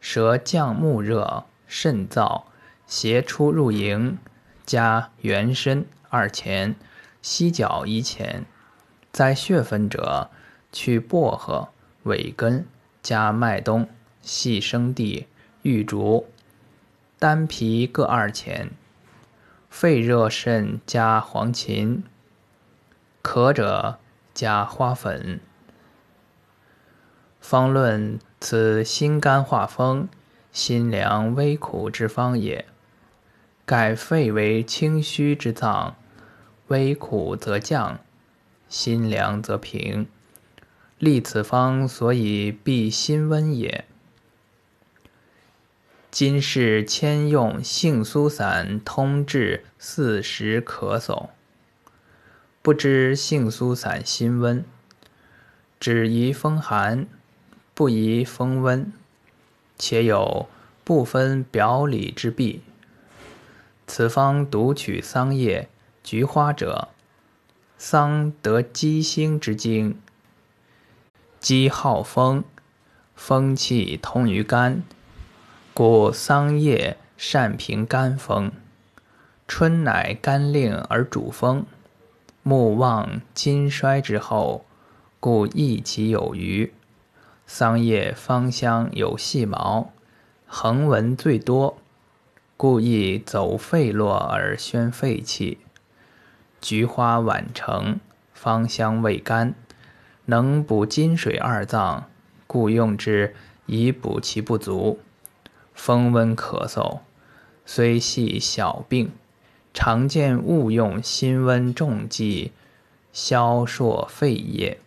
[0.00, 2.44] 舌降目热，肾燥。
[2.86, 4.16] 邪出入营，
[4.64, 6.74] 加元参二钱，
[7.20, 8.46] 犀角一钱。
[9.12, 10.30] 在血分者，
[10.72, 11.68] 去薄荷、
[12.04, 12.66] 尾根，
[13.02, 13.86] 加麦冬、
[14.22, 15.26] 细生地、
[15.60, 16.30] 玉竹，
[17.18, 18.70] 丹皮各二钱。
[19.68, 22.02] 肺热肾加黄芩，
[23.20, 23.98] 渴者
[24.32, 25.38] 加花粉。
[27.42, 30.08] 方论此心肝化风、
[30.50, 32.64] 心凉微苦之方也。
[33.66, 35.94] 盖肺为清虚之脏，
[36.68, 38.00] 微苦则降，
[38.68, 40.08] 心凉则平。
[40.98, 43.84] 立此方所以避心温也。
[46.10, 51.28] 今世迁用杏苏散通治四时咳嗽，
[52.60, 54.64] 不知杏苏散心温，
[55.78, 57.06] 只宜风寒，
[57.80, 58.92] 不宜风温，
[59.78, 60.50] 且有
[60.84, 62.60] 不分表里之弊。
[63.86, 65.66] 此方独取桑叶、
[66.02, 66.88] 菊花者，
[67.78, 69.98] 桑得鸡星之精，
[71.40, 72.44] 鸡好风，
[73.14, 74.82] 风气通于肝。
[75.72, 78.52] 故桑叶善平肝风，
[79.48, 81.64] 春乃肝令而主风，
[82.42, 84.66] 木旺金衰之后，
[85.18, 86.70] 故益其有余。
[87.52, 89.90] 桑叶芳香有细毛，
[90.46, 91.76] 横纹最多，
[92.56, 95.58] 故易走肺络而宣肺气。
[96.60, 97.98] 菊花晚成，
[98.32, 99.56] 芳香味甘，
[100.26, 102.08] 能补金水二脏，
[102.46, 103.34] 故用之
[103.66, 105.00] 以补其不足。
[105.74, 107.00] 风温咳嗽，
[107.66, 109.10] 虽系小病，
[109.74, 112.52] 常见误用辛温重剂，
[113.12, 114.78] 消烁肺液。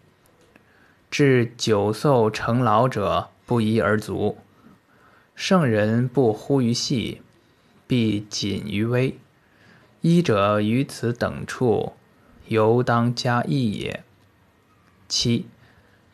[1.13, 4.39] 至久寿成老者，不一而足。
[5.35, 7.21] 圣人不忽于细，
[7.85, 9.15] 必谨于微。
[10.01, 11.93] 医者于此等处，
[12.47, 14.03] 犹当加益也。
[15.07, 15.45] 七，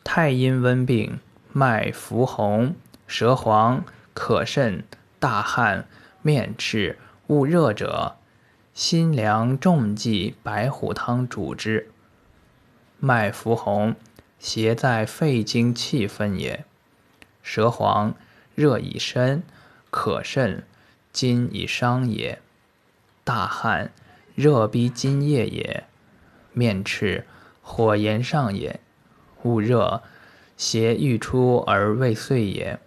[0.04, 1.18] 太阴温病，
[1.50, 2.74] 脉浮红，
[3.06, 3.82] 舌黄。
[4.12, 4.84] 可甚
[5.18, 5.88] 大汗、
[6.20, 8.16] 面赤、恶热者，
[8.74, 11.90] 辛凉重剂白虎汤主之。
[12.98, 13.96] 脉浮红，
[14.40, 16.64] 邪在肺经气分也。
[17.42, 18.14] 舌黄，
[18.54, 19.42] 热已深，
[19.90, 20.64] 可甚，
[21.12, 22.40] 津已伤也。
[23.22, 23.92] 大汗，
[24.34, 25.84] 热逼津液也。
[26.52, 27.26] 面赤，
[27.62, 28.80] 火炎上也。
[29.42, 30.02] 恶热，
[30.56, 32.80] 邪欲出而未遂也。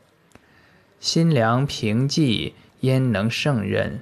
[0.99, 4.01] 心凉平寂，焉能胜任？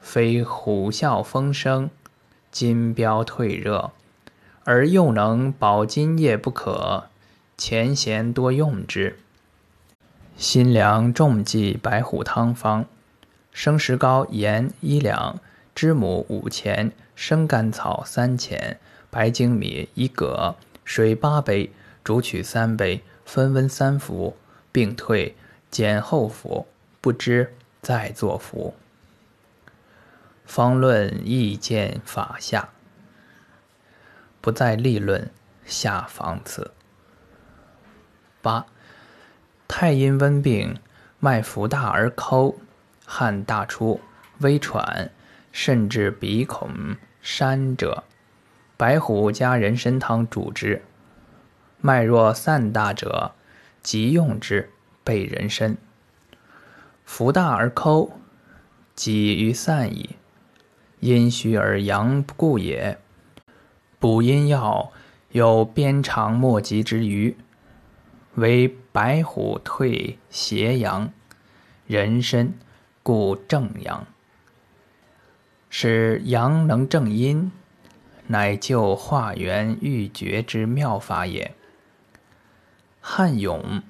[0.00, 1.90] 非虎啸风声，
[2.50, 3.92] 金标退热，
[4.66, 7.04] 而又能保津液不可。
[7.56, 9.16] 前贤多用之。
[10.36, 12.84] 辛凉重剂白虎汤方：
[13.52, 15.38] 生石膏盐一两，
[15.72, 21.70] 知母五钱，生甘草三钱，白粳米一葛，水八杯，
[22.02, 24.36] 煮取三杯，分温三服，
[24.70, 25.34] 病退。
[25.68, 26.66] 减后服，
[27.00, 27.52] 不知
[27.82, 28.74] 再作服。
[30.44, 32.70] 方论意见法下，
[34.46, 35.28] 不再立论。
[35.64, 36.70] 下方次。
[38.40, 38.64] 八，
[39.66, 40.78] 太阴温病，
[41.18, 42.54] 脉浮大而抠，
[43.04, 44.00] 汗大出，
[44.38, 45.10] 微喘，
[45.50, 48.04] 甚至鼻孔山者，
[48.76, 50.80] 白虎加人参汤主之。
[51.80, 53.32] 脉若散大者，
[53.82, 54.70] 即用之。
[55.02, 55.76] 备人参，
[57.04, 58.20] 浮大而抠，
[58.94, 60.10] 己于散矣。
[61.00, 63.00] 阴虚而阳不固也。
[63.98, 64.92] 补阴药
[65.30, 67.36] 有鞭长莫及之余，
[68.34, 71.12] 为白虎退邪阳，
[71.86, 72.54] 人参
[73.02, 74.06] 固正阳，
[75.68, 77.50] 使阳能正阴，
[78.26, 81.54] 乃救化元欲绝之妙法也。
[83.00, 83.82] 汉勇。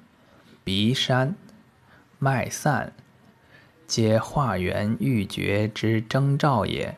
[0.63, 1.33] 鼻山、
[2.19, 2.91] 脉散，
[3.85, 6.97] 皆化元欲绝之征兆也。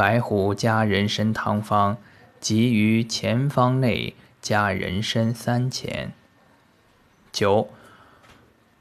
[0.00, 1.98] 白虎加人参汤方，
[2.40, 6.14] 即于前方内加人参三钱。
[7.30, 7.68] 九，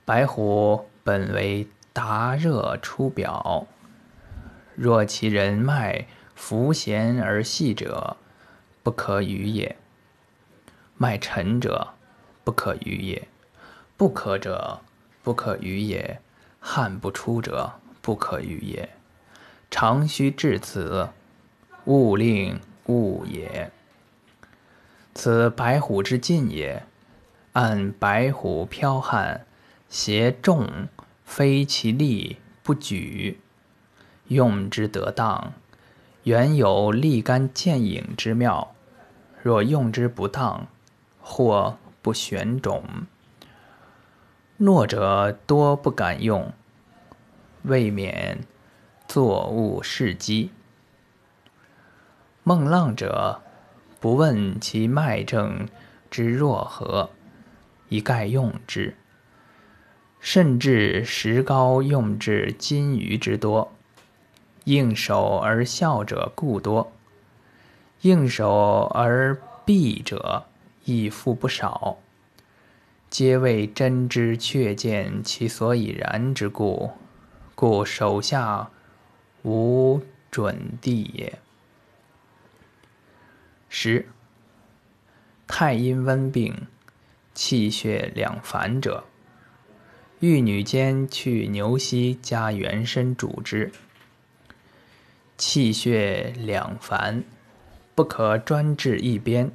[0.06, 3.68] 白虎本为达热出表，
[4.76, 8.16] 若其人脉浮弦而细者，
[8.82, 9.76] 不可与也；
[10.96, 11.96] 脉沉者。
[12.46, 13.28] 不可与也，
[13.98, 14.80] 不可者
[15.22, 16.22] 不可与也，
[16.62, 18.90] 汗不出者不可与也。
[19.72, 21.10] 常须至此，
[21.86, 23.72] 勿令勿也。
[25.14, 26.84] 此白虎之进也。
[27.54, 29.46] 按白虎剽悍，
[29.90, 30.88] 携重，
[31.26, 33.40] 非其力不举。
[34.28, 35.54] 用之得当，
[36.24, 38.70] 原有立竿见影之妙；
[39.42, 40.68] 若用之不当，
[41.20, 42.84] 或不选种。
[44.58, 46.54] 弱者多不敢用，
[47.64, 48.40] 未免
[49.10, 50.52] 作物事机。
[52.44, 53.42] 孟浪者，
[54.00, 55.68] 不问其脉证
[56.12, 57.10] 之若何，
[57.88, 58.96] 一概用之。
[60.20, 63.72] 甚至石膏用至金鱼之多，
[64.66, 66.92] 应手而笑者故多；
[68.02, 70.46] 应手而避者
[70.86, 71.98] 亦复不少。
[73.10, 76.92] 皆为真知确见其所以然之故，
[77.56, 78.70] 故手下
[79.44, 81.40] 无准地也。
[83.70, 84.08] 十
[85.48, 86.68] 太阴温病，
[87.34, 89.06] 气血两烦者。
[90.20, 93.72] 玉女间去牛膝加元参主之，
[95.38, 97.24] 气血两烦，
[97.96, 99.50] 不可专治一边，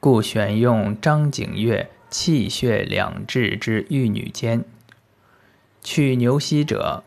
[0.00, 4.64] 故选用张景岳气血两治之玉女间。
[5.80, 7.04] 去牛膝者，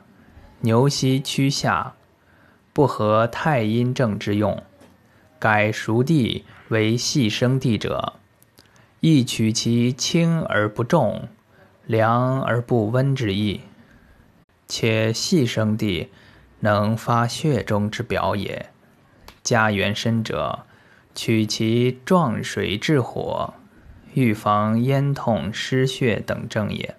[0.65, 1.93] 牛膝屈下，
[2.73, 4.63] 不合太阴正之用，
[5.37, 8.13] 改熟地为细生地者，
[8.99, 11.29] 亦取其轻而不重。
[11.85, 13.61] 凉而不温之意，
[14.67, 16.09] 且细生地
[16.61, 18.71] 能发血中之表也。
[19.43, 20.65] 加元参者，
[21.13, 23.53] 取其壮水治火，
[24.15, 26.95] 预防咽痛失血等症也。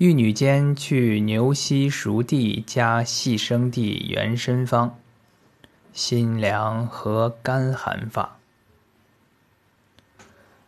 [0.00, 4.92] 玉女间去牛膝熟地加细生地元参方，
[5.92, 8.38] 辛凉和肝寒法。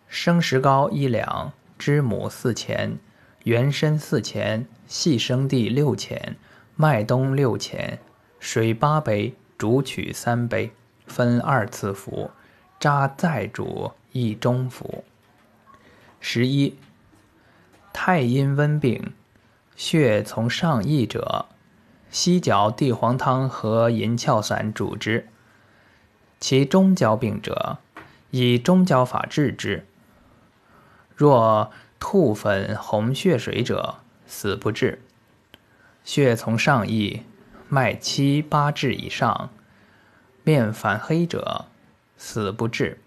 [0.07, 1.55] 生石膏一两。
[1.79, 2.99] 知母四钱，
[3.45, 6.37] 元参四钱，细生地六钱，
[6.77, 8.01] 麦冬六钱，
[8.39, 10.73] 水八杯，煮取三杯，
[11.07, 12.31] 分二次服，
[12.79, 15.03] 渣再煮一中服。
[16.21, 16.77] 十一，
[17.95, 19.15] 太阴温病，
[19.85, 21.47] 血从上溢者，
[22.09, 25.27] 犀角地黄汤和银翘散主之。
[26.39, 27.79] 其中焦病者，
[28.31, 29.85] 以中焦法治之。
[31.17, 35.01] 若吐粉红血水者，死不治；
[36.05, 37.23] 血从上溢，
[37.69, 39.51] 脉七八至以上，
[40.45, 41.65] 面反黑者，
[42.17, 43.01] 死不治。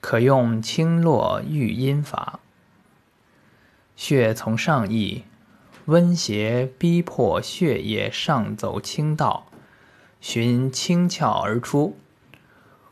[0.00, 2.40] 可用清络育阴法。
[3.94, 5.24] 血从上溢，
[5.86, 9.48] 温邪逼迫血液上走清道，
[10.20, 11.96] 循清窍而出，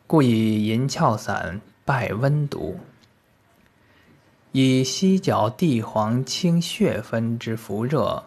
[0.07, 2.81] 故以银翘散败温毒。
[4.53, 8.25] 以犀角地黄清血分之伏热，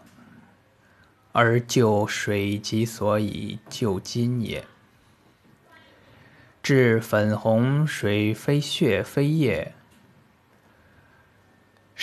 [1.33, 4.63] 而救水疾所以救金也。
[6.61, 9.73] 治粉红水非血非液，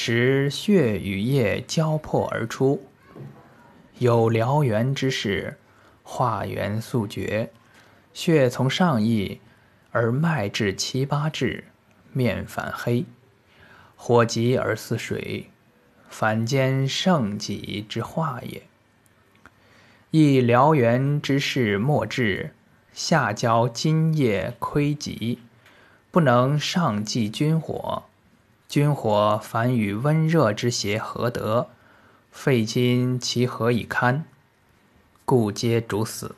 [0.03, 2.82] 使血与液交迫而出，
[3.98, 5.59] 有燎原之势，
[6.03, 7.53] 化元速绝，
[8.14, 9.42] 血从上溢
[9.90, 11.64] 而脉至七八至，
[12.14, 13.05] 面反黑。
[13.94, 15.51] 火急而似水，
[16.09, 18.62] 反兼盛己之化也。
[20.11, 22.55] 亦燎原之势莫至，
[22.94, 25.40] 下焦津液亏极，
[26.11, 28.05] 不能上济君火。
[28.70, 31.70] 君火凡与温热之邪合得，
[32.30, 34.24] 肺经其何以堪？
[35.24, 36.36] 故皆主死。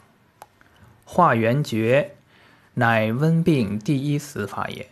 [1.04, 2.14] 化元绝，
[2.72, 4.88] 乃温病第一死法也。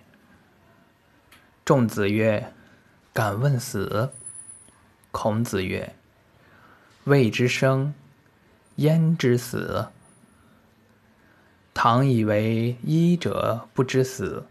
[1.64, 2.53] 仲子曰。
[3.14, 4.11] 敢问死？
[5.11, 5.95] 孔子曰
[7.05, 7.95] ：“未之生，
[8.76, 9.88] 焉知死？
[11.72, 14.47] 唐以为医者不知死，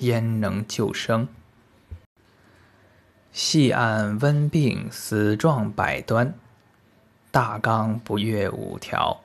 [0.00, 1.26] 焉能救生？”
[3.36, 6.32] 细按温病死状百端，
[7.30, 9.20] 大纲不越五条，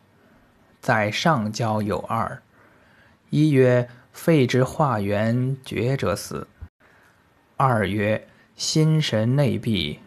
[0.82, 2.41] 在上焦有二：
[3.30, 6.45] 一曰肺之化元绝者死；
[7.55, 8.28] 二曰。
[8.57, 9.99] 心神内闭，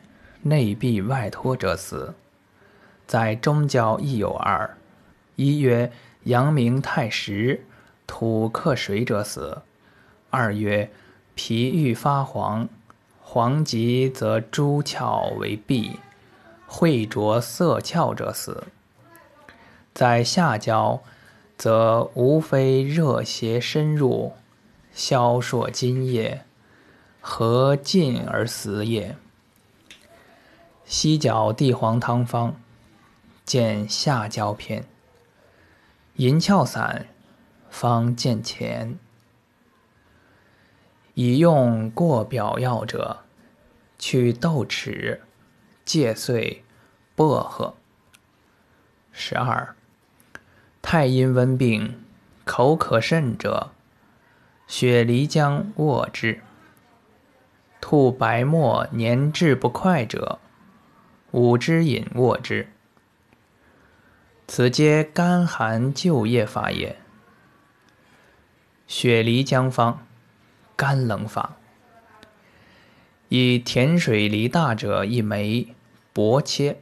[0.42, 2.14] 内闭外脱者死。
[3.06, 4.76] 在中焦亦有二：
[5.34, 5.90] 一曰
[6.24, 7.64] 阳明太实，
[8.06, 9.62] 土克水者死；
[10.30, 10.90] 二曰
[11.34, 12.68] 脾郁发黄，
[13.34, 15.98] 黄急则诸窍为闭，
[16.68, 18.68] 秽浊色窍者死。
[19.92, 21.02] 在下焦，
[21.58, 24.34] 则无非热邪深入，
[24.92, 26.44] 消烁津液。
[27.20, 29.16] 何尽而死也？
[30.84, 32.54] 犀角地黄汤方，
[33.44, 34.84] 见下焦篇。
[36.14, 37.08] 银翘散，
[37.68, 38.96] 方见前。
[41.14, 43.23] 以用过表药者，
[44.06, 45.18] 取豆豉、
[45.86, 46.62] 芥穗、
[47.16, 47.74] 薄荷。
[49.12, 49.74] 十二。
[50.82, 52.04] 太阴温病，
[52.44, 53.70] 口渴甚者，
[54.66, 56.42] 雪梨浆卧之。
[57.80, 60.38] 吐白沫粘滞不快者，
[61.30, 62.68] 五汁饮卧之。
[64.46, 66.98] 此皆干寒救液法也。
[68.86, 70.06] 雪梨姜方。
[70.76, 71.56] 干冷法，
[73.36, 75.74] 以甜水梨大者一枚，
[76.12, 76.78] 薄切。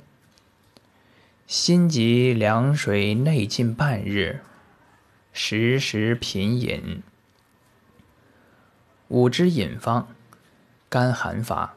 [1.47, 4.41] 心急凉水内浸半日，
[5.33, 7.03] 时时品饮。
[9.09, 10.09] 五之饮方，
[10.91, 11.75] 甘寒法。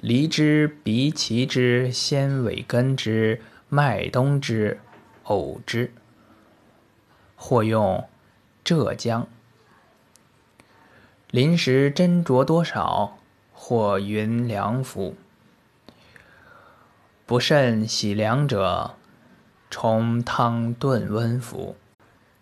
[0.00, 4.80] 梨之、荸荠之、鲜尾根之、麦冬之、
[5.22, 5.92] 藕之，
[7.36, 8.08] 或用
[8.64, 9.28] 浙江。
[11.30, 13.16] 临时斟酌多少，
[13.52, 15.14] 或匀凉服。
[17.24, 18.96] 不甚喜凉者，
[19.70, 21.76] 从汤炖温服。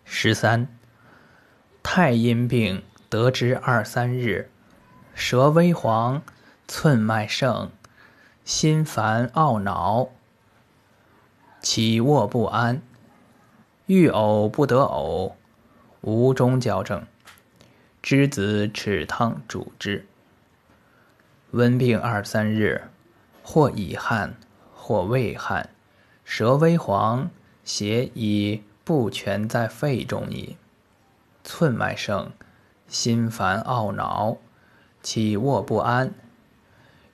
[0.03, 0.67] 十三，
[1.83, 4.49] 太阴病得之二三日，
[5.13, 6.23] 舌微黄，
[6.67, 7.69] 寸脉盛，
[8.43, 10.09] 心烦懊恼，
[11.61, 12.81] 起卧不安，
[13.85, 15.33] 欲呕不得呕，
[16.01, 17.05] 无中焦症。
[18.01, 20.05] 栀子豉汤主之。
[21.51, 22.83] 温病二三日，
[23.43, 24.35] 或已汗，
[24.73, 25.69] 或未汗，
[26.23, 27.29] 舌微黄，
[27.63, 30.55] 邪已不全在肺中矣。
[31.43, 32.31] 寸脉盛，
[32.87, 34.37] 心烦懊恼，
[35.01, 36.13] 起卧不安，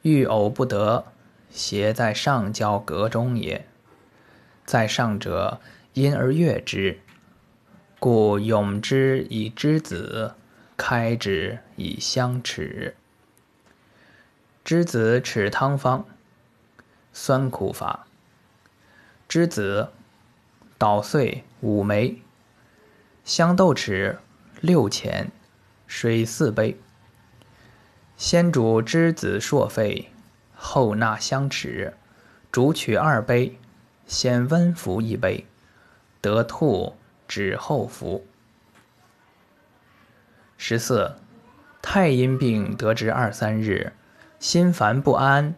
[0.01, 1.05] 欲呕不得，
[1.49, 3.65] 邪在上焦膈中也。
[4.65, 5.59] 在上者，
[5.93, 6.99] 因而悦之，
[7.99, 10.35] 故咏之以栀子。
[10.77, 12.93] 开之以香豉。
[14.63, 16.05] 栀子豉汤方，
[17.13, 18.07] 酸苦法。
[19.29, 19.89] 栀子
[20.77, 22.21] 捣碎五枚，
[23.23, 24.17] 香豆豉
[24.61, 25.31] 六钱，
[25.87, 26.79] 水四杯。
[28.17, 30.11] 先煮栀子硕沸，
[30.55, 31.93] 后纳香豉，
[32.51, 33.59] 煮取二杯，
[34.07, 35.45] 先温服一杯，
[36.21, 36.95] 得吐
[37.27, 38.25] 止后服。
[40.67, 41.13] 十四，
[41.79, 43.93] 太阴病得之二三日，
[44.39, 45.53] 心烦不安，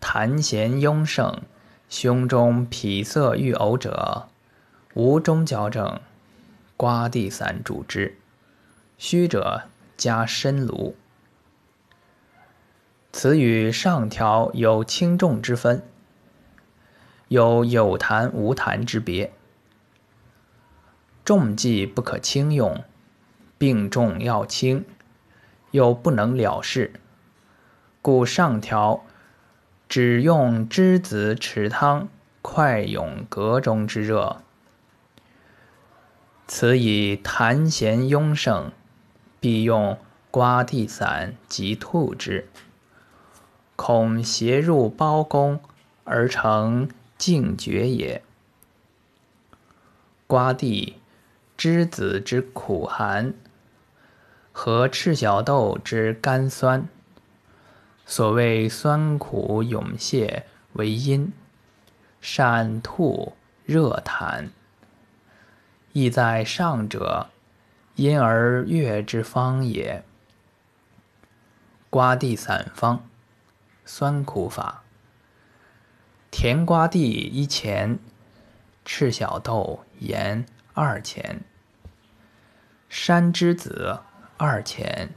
[0.00, 1.40] 痰涎壅盛，
[1.88, 4.28] 胸中痞涩欲呕者，
[4.94, 6.00] 无中焦症，
[6.76, 8.16] 瓜地散主之。
[8.96, 9.62] 虚者
[9.96, 10.94] 加参芦。
[13.10, 15.82] 此与上条有轻重之分，
[17.26, 19.32] 有有痰无痰之别。
[21.24, 22.84] 重剂不可轻用。
[23.62, 24.84] 病重要轻，
[25.70, 26.94] 又不能了事，
[28.02, 29.04] 故上条
[29.88, 32.08] 只用栀子豉汤，
[32.42, 34.42] 快涌膈中之热。
[36.48, 38.72] 此以痰涎壅盛，
[39.38, 39.96] 必用
[40.32, 42.48] 瓜地散及吐之，
[43.76, 45.60] 恐邪入胞宫
[46.02, 48.24] 而成静绝也。
[50.26, 50.96] 瓜地、
[51.56, 53.32] 栀子之苦寒。
[54.52, 56.86] 和赤小豆之甘酸，
[58.04, 60.44] 所谓酸苦涌泄
[60.74, 61.32] 为阴，
[62.20, 63.34] 善吐
[63.64, 64.50] 热痰，
[65.92, 67.28] 意在上者，
[67.96, 70.04] 因而悦之方也。
[71.88, 73.08] 瓜地散方，
[73.84, 74.82] 酸苦法。
[76.30, 77.98] 甜瓜地一钱，
[78.84, 81.42] 赤小豆盐二钱，
[82.88, 84.00] 山栀子。
[84.44, 85.10] 二钱，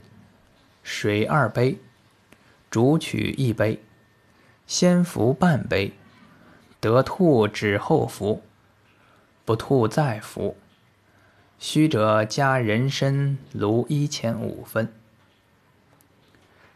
[0.84, 1.80] 水二杯，
[2.70, 3.82] 煮取一杯，
[4.68, 5.94] 先服半杯，
[6.78, 8.44] 得吐止后服，
[9.44, 10.56] 不吐再服。
[11.58, 14.92] 虚者加人参芦一钱五分。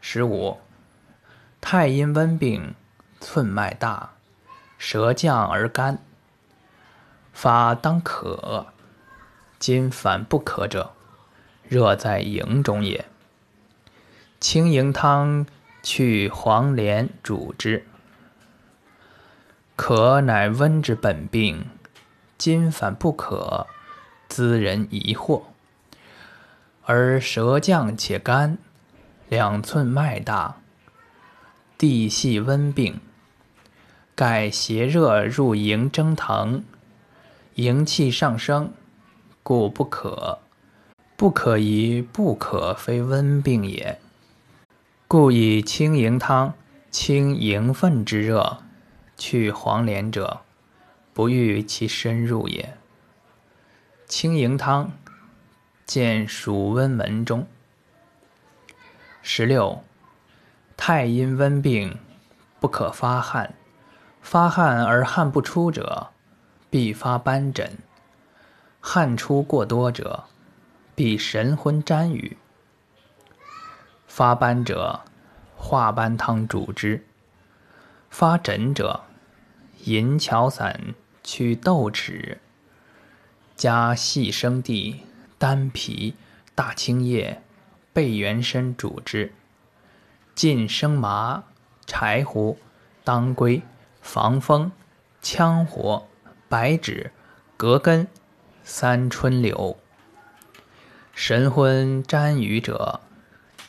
[0.01, 0.59] 十五，
[1.61, 2.74] 太阴温病，
[3.20, 4.14] 寸脉大，
[4.76, 5.98] 舌降而干，
[7.32, 8.72] 发当渴，
[9.61, 10.94] 今反不渴者。
[11.70, 13.04] 热在营中也。
[14.40, 15.46] 清营汤
[15.84, 17.86] 去黄连煮之，
[19.76, 21.66] 渴乃温之本病。
[22.36, 23.68] 今反不可，
[24.28, 25.42] 滋人疑惑。
[26.86, 28.58] 而舌降且干，
[29.28, 30.56] 两寸脉大，
[31.78, 33.00] 地系温病，
[34.16, 36.64] 盖邪热入营蒸腾，
[37.54, 38.72] 营气上升，
[39.44, 40.40] 故不可。
[41.20, 44.00] 不可以不可，非温病也。
[45.06, 46.54] 故以清营汤
[46.90, 48.62] 清营分之热，
[49.18, 50.40] 去黄连者，
[51.12, 52.74] 不欲其深入也。
[54.06, 54.92] 清营汤，
[55.84, 57.46] 见《暑温门》中。
[59.20, 59.84] 十六，
[60.74, 61.98] 太阴温病，
[62.58, 63.52] 不可发汗。
[64.22, 66.08] 发汗而汗不出者，
[66.70, 67.72] 必发斑疹；
[68.80, 70.24] 汗出过多者，
[71.03, 72.36] 必神昏沾雨。
[74.07, 75.01] 发斑者，
[75.57, 77.01] 化斑汤主之；
[78.11, 79.05] 发疹者，
[79.84, 80.94] 银翘散
[81.24, 82.36] 去豆豉，
[83.57, 85.07] 加细生地、
[85.38, 86.16] 丹皮、
[86.55, 87.40] 大青叶、
[87.94, 89.32] 贝元参主之。
[90.34, 91.44] 浸生麻、
[91.86, 92.59] 柴胡、
[93.03, 93.62] 当归。
[94.03, 94.70] 防风、
[95.22, 96.07] 羌活、
[96.51, 97.11] 白芷、
[97.57, 98.07] 葛根、
[98.62, 99.80] 三春柳。
[101.22, 102.98] 神昏沾雨者，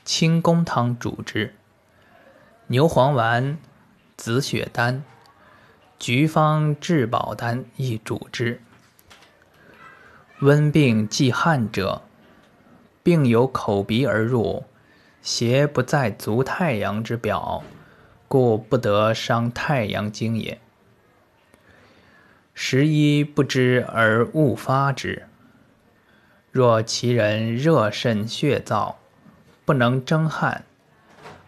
[0.06, 1.54] 清宫汤主之。
[2.68, 3.58] 牛黄丸、
[4.16, 5.04] 紫雪丹、
[6.00, 8.62] 菊方治宝丹亦主之。
[10.40, 12.04] 温病忌汗者，
[13.04, 14.64] 病由口鼻而入，
[15.22, 17.62] 邪不在足太阳之表。
[18.30, 20.58] 故不得伤太阳经也。
[22.54, 25.28] 十一不知而误发之。
[26.52, 28.96] 若其人热肾血燥，
[29.64, 30.66] 不能蒸汗，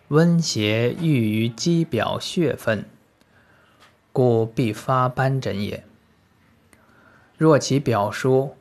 [0.08, 2.86] 温邪郁于肌表血分，
[4.14, 5.84] 故必发斑疹也。
[7.38, 8.56] 若其表疏，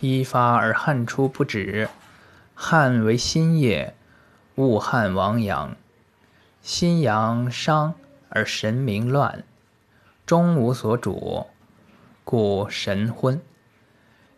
[0.00, 1.88] 一发而汗出不止，
[2.54, 3.96] 汗为心液，
[4.54, 5.76] 恶汗亡阳。
[6.62, 7.94] 心阳伤
[8.28, 9.42] 而神明乱，
[10.24, 11.48] 终无所主，
[12.22, 13.40] 故神昏；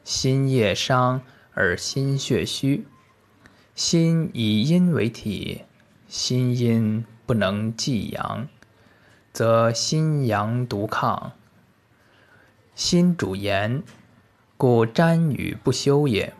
[0.05, 1.21] 心液伤
[1.55, 2.87] 而心血虚，
[3.75, 5.63] 心以阴为体，
[6.07, 8.47] 心阴不能济阳，
[9.33, 11.31] 则心阳独亢。
[12.75, 13.83] 心主言，
[14.57, 16.35] 故沾雨不休也。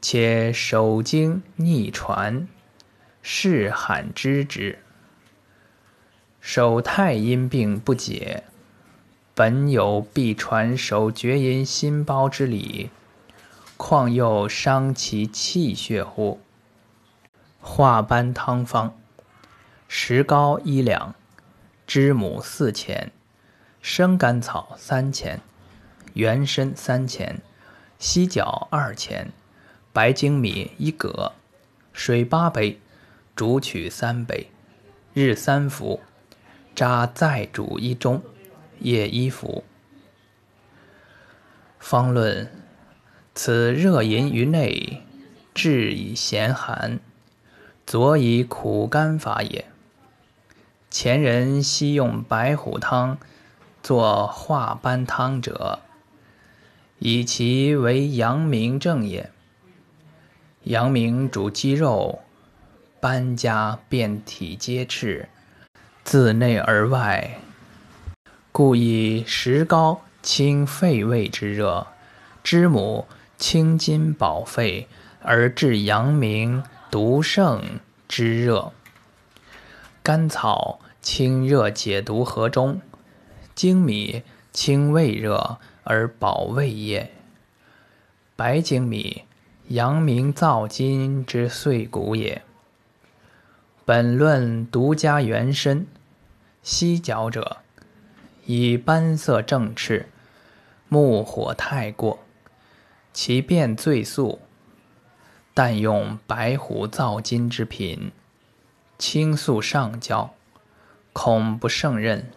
[0.00, 2.48] 且手经逆传。
[3.20, 4.78] 是罕知之。
[6.40, 8.44] 手太阴病不解，
[9.34, 12.88] 本有必传手厥阴心包之理，
[13.78, 16.40] 况又伤其气血乎？
[17.62, 18.92] 化斑汤方：
[19.88, 21.14] 石膏一两，
[21.86, 23.10] 知母四钱，
[23.80, 25.40] 生甘草三钱，
[26.12, 27.40] 原参三钱，
[27.98, 29.32] 犀角二钱，
[29.94, 31.32] 白粳米一葛，
[31.94, 32.78] 水八杯。
[33.36, 34.50] 煮取三杯，
[35.14, 36.00] 日三服，
[36.74, 38.20] 渣再煮一盅，
[38.80, 39.62] 夜一服。
[41.78, 42.50] 方论：
[43.40, 45.04] 此热淫于内，
[45.54, 46.98] 治以咸寒，
[47.86, 49.66] 佐以苦甘法也。
[50.90, 53.16] 前人昔用白虎汤
[53.80, 55.78] 作化斑汤者，
[56.98, 59.30] 以其为阳明症也。
[60.64, 62.18] 阳明主肌肉。
[62.98, 65.28] 斑家遍体皆赤，
[66.02, 67.38] 自内而外，
[68.50, 71.86] 故以石膏清肺胃之热，
[72.42, 73.06] 知母
[73.38, 74.88] 清筋保肺，
[75.22, 78.72] 而治阳明毒盛之热。
[80.02, 82.80] 甘草清热解毒和中，
[83.54, 87.12] 粳米清胃热而保胃液。
[88.34, 89.22] 白粳米，
[89.68, 92.42] 阳明燥金之碎骨也。
[93.84, 95.86] 本论独家原参，
[96.62, 97.58] 犀角者，
[98.46, 100.08] 以斑色正赤，
[100.88, 102.18] 木火太过，
[103.20, 104.38] 其变最速。
[105.52, 108.12] 但用白虎燥金之品，
[108.96, 110.36] 清肃上焦，
[111.12, 112.30] 恐不胜任，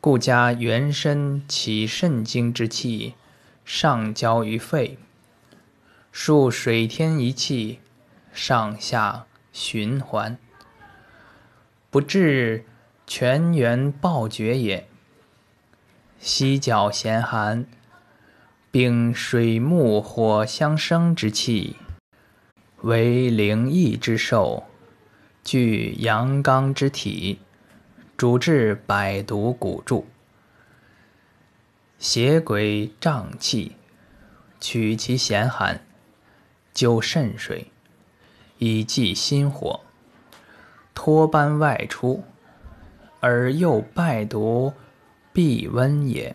[0.00, 3.14] 故加原参起肾经之气，
[3.64, 4.98] 上焦于肺，
[6.10, 7.78] 数水天一气，
[8.32, 9.26] 上下。
[9.50, 10.38] 循环，
[11.90, 12.64] 不至
[13.06, 14.86] 泉源暴绝也。
[16.20, 17.66] 犀角咸寒，
[18.70, 21.76] 并水木火相生之气，
[22.82, 24.64] 为灵异之兽，
[25.42, 27.38] 具阳刚之体，
[28.16, 30.06] 主治百毒蛊注，
[31.98, 33.72] 邪鬼瘴气，
[34.60, 35.80] 取其咸寒，
[36.74, 37.70] 灸肾水。
[38.60, 39.80] 以济心火，
[40.92, 42.24] 脱斑外出，
[43.20, 44.72] 而又败毒，
[45.32, 46.34] 必温也。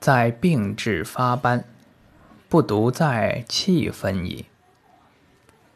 [0.00, 1.62] 在病治发斑，
[2.48, 4.46] 不独在气分矣。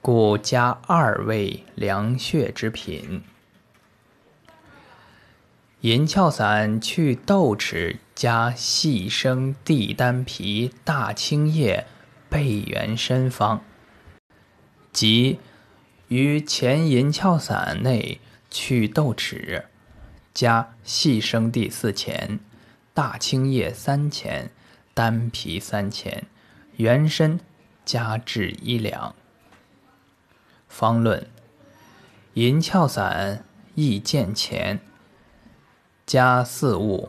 [0.00, 3.22] 故加二味凉血之品。
[5.82, 11.86] 银翘散去豆豉，加细生地丹皮、大青叶、
[12.30, 13.62] 贝元参方。
[14.90, 15.38] 即
[16.08, 18.20] 于前银翘散内
[18.50, 19.64] 去豆豉，
[20.32, 22.40] 加细生地四钱、
[22.94, 24.52] 大青叶三钱、
[24.94, 26.28] 丹皮三钱、
[26.76, 27.40] 原参
[27.84, 29.16] 加至一两。
[30.68, 31.26] 方论：
[32.34, 34.78] 银翘散益见钱。
[36.06, 37.08] 加四物，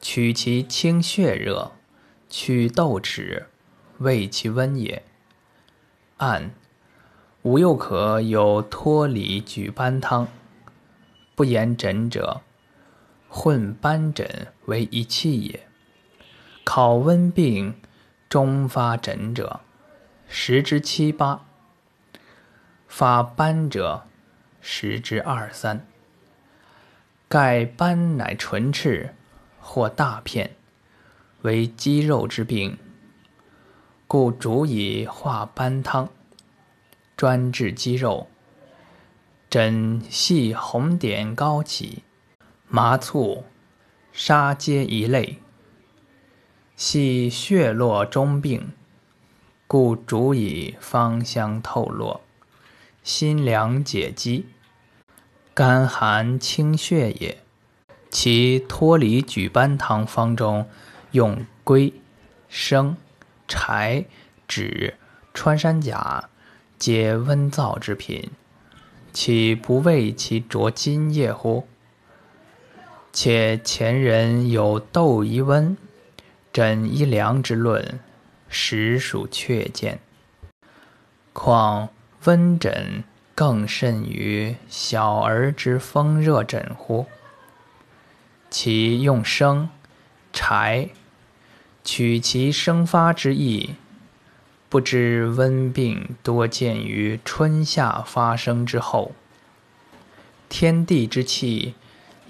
[0.00, 1.72] 取其清血热，
[2.28, 3.46] 去豆豉，
[3.98, 5.02] 味其温也。
[6.18, 6.52] 按
[7.42, 10.28] 吾又可有脱离举斑汤，
[11.34, 12.42] 不言诊者，
[13.30, 15.66] 混斑疹为一气也。
[16.64, 17.80] 考温病
[18.28, 19.60] 中发疹者，
[20.28, 21.46] 十之七八；
[22.86, 24.02] 发斑者，
[24.60, 25.86] 十之二三。
[27.28, 29.14] 盖斑乃唇赤，
[29.60, 30.56] 或大片，
[31.42, 32.76] 为肌肉之病，
[34.08, 36.08] 故主以化斑汤，
[37.16, 38.26] 专治肌肉。
[39.48, 42.02] 疹系红点高起，
[42.72, 43.42] 麻醋、
[44.12, 45.38] 沙皆一类，
[46.76, 48.70] 系血络中病，
[49.66, 52.20] 故主以芳香透络，
[53.02, 54.46] 辛凉解肌。
[55.52, 57.42] 甘寒清血也，
[58.08, 60.68] 其脱离举斑汤方中
[61.10, 61.92] 用龟、
[62.48, 62.96] 生、
[63.48, 64.04] 柴、
[64.46, 64.94] 枳、
[65.34, 66.30] 穿山甲，
[66.78, 68.30] 皆温燥之品，
[69.12, 71.66] 岂不为其着津液乎？
[73.12, 75.76] 且前人有窦遗温、
[76.52, 78.00] 诊医凉之论，
[78.48, 80.00] 实属确见。
[81.32, 81.88] 况
[82.24, 83.04] 温诊。
[83.32, 87.06] 更甚于小儿之风热疹乎？
[88.50, 89.70] 其用生、
[90.30, 90.90] 柴，
[91.82, 93.76] 取其生发之意，
[94.68, 99.12] 不知温病多见于春夏发生之后。
[100.50, 101.74] 天地之气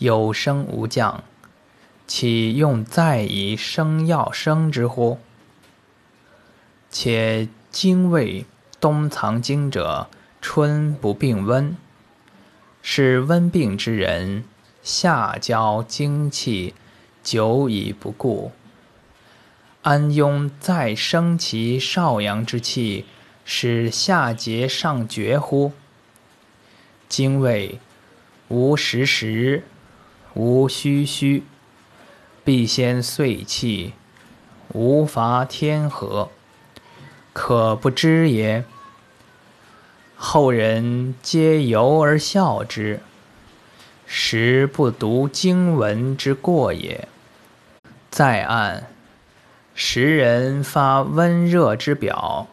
[0.01, 1.23] 有升无降，
[2.09, 5.19] 岂用再以生药生之乎？
[6.91, 8.45] 且精卫
[8.81, 10.09] 冬藏精者。
[10.43, 11.77] 春不病温，
[12.81, 14.43] 是温病之人，
[14.83, 16.73] 夏交精气，
[17.23, 18.51] 久已不顾，
[19.83, 23.05] 安庸再生其少阳之气，
[23.45, 25.73] 使夏桀上绝乎？
[27.07, 27.79] 精卫
[28.49, 29.65] 无时时，
[30.35, 31.43] 无虚虚，
[32.45, 33.95] 必先遂气，
[34.72, 36.31] 无伐天和，
[37.33, 38.64] 可不知也。
[40.16, 43.01] 后人皆由而笑之，
[44.07, 47.09] 实不读经文之过也。
[48.11, 48.89] 再按，
[49.74, 52.47] 时人发温热之表，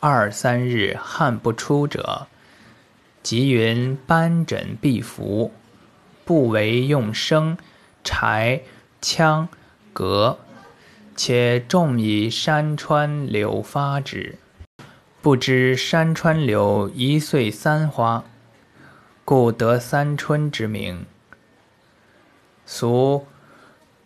[0.00, 2.26] 二三日汗不出者，
[3.22, 5.52] 即云斑疹必服，
[6.26, 7.56] 不为用生、
[8.02, 8.60] 柴、
[9.00, 9.46] 羌、
[9.92, 10.40] 革，
[11.14, 14.36] 且重以山川柳发之。
[15.22, 18.24] 不知山川柳一岁三花，
[19.24, 21.06] 故得三春之名。
[22.64, 23.28] 俗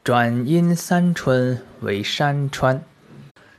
[0.04, 2.84] 转因三春为山川。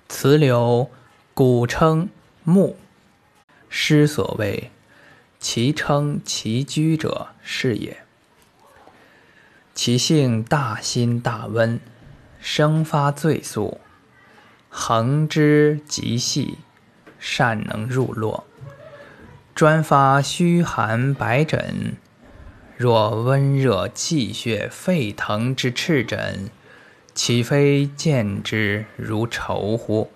[0.07, 0.87] 此柳
[1.33, 2.09] 古称
[2.43, 2.77] 木，
[3.69, 4.69] 诗所谓
[5.39, 8.00] 其称其居者是也。
[9.73, 11.79] 其性大辛大温，
[12.39, 13.79] 生发最速，
[14.69, 16.59] 横之极细。
[17.23, 18.45] 善能入络，
[19.53, 21.95] 专发虚寒白疹。
[22.75, 26.49] 若温热气血沸腾之赤疹，
[27.13, 30.09] 岂非见之如愁乎？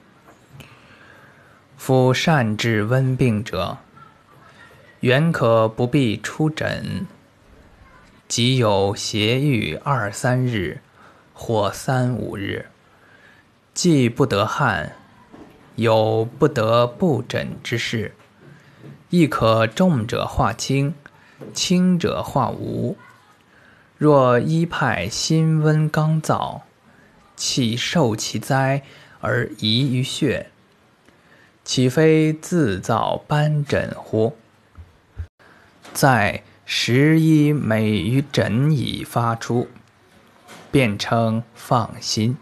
[1.78, 3.78] 夫善治温病者，
[5.01, 7.06] 原可不必出诊。
[8.36, 10.81] 即有邪欲二三日，
[11.33, 12.65] 或三五日，
[13.73, 14.91] 既不得汗。
[15.75, 18.13] 有不得不诊之事，
[19.09, 20.93] 亦可重者化轻，
[21.53, 22.97] 轻者化无。
[23.97, 26.59] 若一派心温刚燥，
[27.38, 28.83] 气受其灾
[29.21, 30.51] 而遗于血，
[31.63, 34.36] 岂非自造斑疹乎？
[35.93, 39.68] 在时以美于枕以发出，
[40.72, 42.38] 便称放心。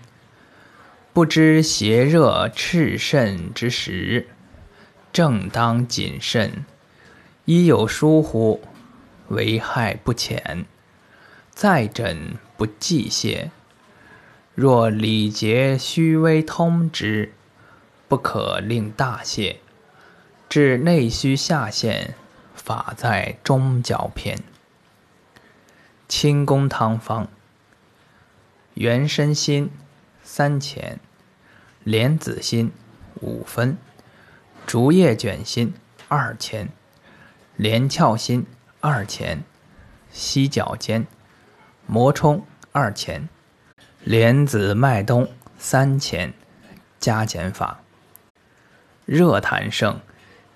[1.11, 4.27] 不知邪热炽盛之时，
[5.11, 6.65] 正当谨慎。
[7.45, 8.61] 一有疏忽，
[9.27, 10.65] 危害不浅。
[11.51, 13.51] 再诊不忌泄。
[14.55, 17.33] 若礼节虚微通之，
[18.07, 19.59] 不可令大泄。
[20.47, 22.15] 治内虚下陷。
[22.63, 24.39] 法在中角篇。
[26.07, 27.27] 清宫汤方：
[28.75, 29.69] 元参心。
[30.23, 31.01] 三钱，
[31.83, 32.71] 莲子心。
[33.19, 33.77] 五分，
[34.65, 35.73] 竹叶卷心。
[36.07, 36.69] 二钱，
[37.57, 38.45] 连翘心。
[38.79, 39.43] 二钱，
[40.09, 41.05] 犀角尖，
[41.85, 42.45] 磨冲。
[42.71, 43.27] 二钱，
[44.05, 45.29] 莲子麦冬。
[45.57, 46.33] 三钱。
[47.01, 47.81] 加减法：
[49.05, 49.99] 热痰盛，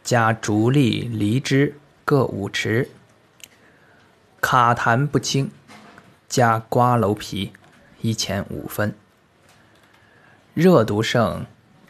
[0.01, 1.77] 加竹沥、梨汁。
[2.09, 2.87] 各五匙，
[4.39, 5.51] 卡痰不清，
[6.29, 7.51] 加瓜蒌皮
[7.99, 8.95] 一钱五分。
[10.53, 11.45] 热毒盛，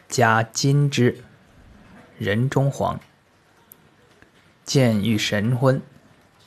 [0.08, 1.22] 加金枝、
[2.18, 2.98] 人中黄。
[4.64, 5.80] 见欲神昏，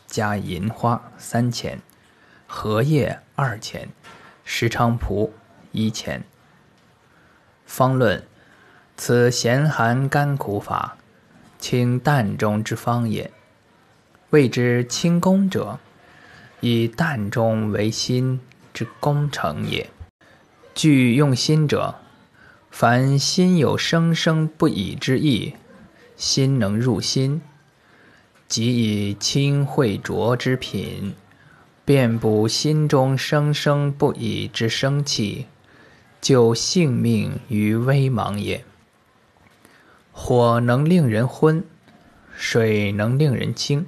[0.06, 1.80] 加银花三钱，
[2.46, 3.88] 荷叶二钱，
[4.44, 5.34] 石菖蒲
[5.72, 6.26] 一钱。
[7.66, 8.22] 方论：
[8.98, 10.98] 此咸寒甘苦法，
[11.58, 13.32] 清淡中之方也。
[14.32, 15.78] 谓之清功者，
[16.62, 18.40] 以淡中为心
[18.74, 19.90] 之功成也。
[20.74, 21.96] 具用心者，
[22.70, 25.56] 凡心有生生不已之意，
[26.16, 27.42] 心能入心，
[28.48, 31.14] 即以清秽浊之品，
[31.84, 35.48] 遍布心中生生不已之生气，
[36.22, 38.64] 救性命于危茫也。
[40.14, 41.66] 火能令人昏，
[42.34, 43.86] 水能令人清。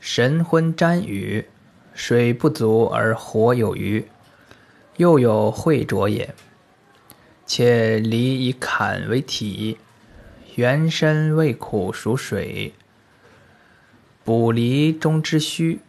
[0.00, 1.46] 神昏沾雨，
[1.92, 4.06] 水不足而火有余，
[4.96, 6.34] 又有秽浊也。
[7.46, 9.78] 且离以坎为体，
[10.56, 12.74] 原身味苦属水，
[14.22, 15.80] 补离中之虚。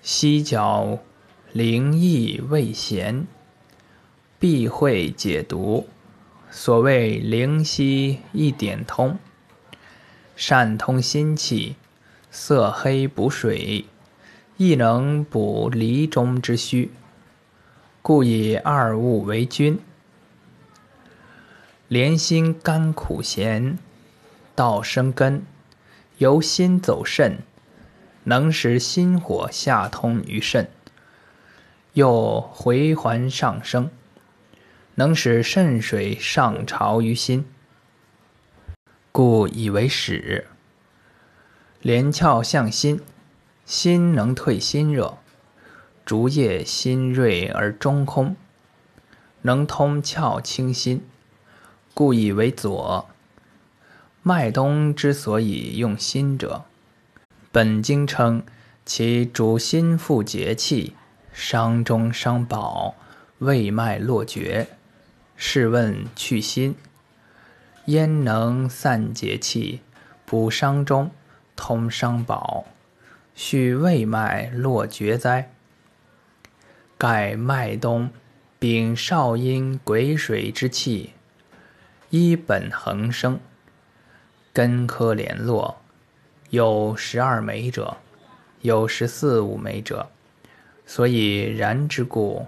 [0.00, 0.98] 犀角
[1.52, 3.26] 灵异味咸，
[4.38, 5.86] 必会解毒，
[6.50, 9.18] 所谓灵犀一点通，
[10.34, 11.76] 善通心气。
[12.40, 13.84] 色黑补水，
[14.56, 16.92] 亦能补离中之虚，
[18.00, 19.76] 故以二物为君。
[21.88, 23.76] 连心甘苦咸，
[24.54, 25.42] 道生根，
[26.18, 27.38] 由心走肾，
[28.22, 30.70] 能使心火下通于肾，
[31.94, 33.90] 又回环上升，
[34.94, 37.44] 能使肾水上潮于心，
[39.10, 40.46] 故以为始。
[41.80, 43.00] 连翘向心，
[43.64, 45.18] 心能退心热；
[46.04, 48.34] 竹叶心锐而中空，
[49.42, 51.04] 能通窍清心，
[51.94, 53.08] 故以为左。
[54.22, 56.64] 麦冬之所以用心者，
[57.52, 58.42] 本经称
[58.84, 60.94] 其主心腹结气，
[61.32, 62.96] 伤中伤饱，
[63.38, 64.66] 胃脉络绝。
[65.36, 66.74] 试问去心，
[67.84, 69.80] 焉能散结气，
[70.26, 71.12] 补伤中？
[71.58, 72.66] 通伤宝，
[73.34, 75.50] 续胃脉络绝哉？
[76.96, 78.10] 盖脉冬，
[78.60, 81.14] 秉少阴癸水之气，
[82.10, 83.40] 依本恒生，
[84.52, 85.78] 根科联络，
[86.50, 87.96] 有十二枚者，
[88.60, 90.08] 有十四五枚者，
[90.86, 92.46] 所以然之故。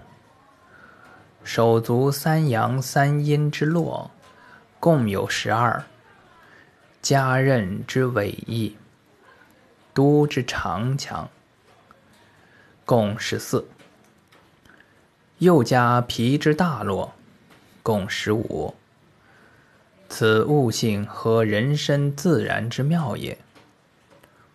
[1.43, 4.09] 手足三阳三阴之络，
[4.79, 5.83] 共有十二，
[7.01, 8.77] 加任之尾翼。
[9.93, 11.29] 都之长强，
[12.85, 13.65] 共十四；
[15.39, 17.13] 又加皮之大络，
[17.83, 18.75] 共十五。
[20.07, 23.37] 此物性和人身自然之妙也。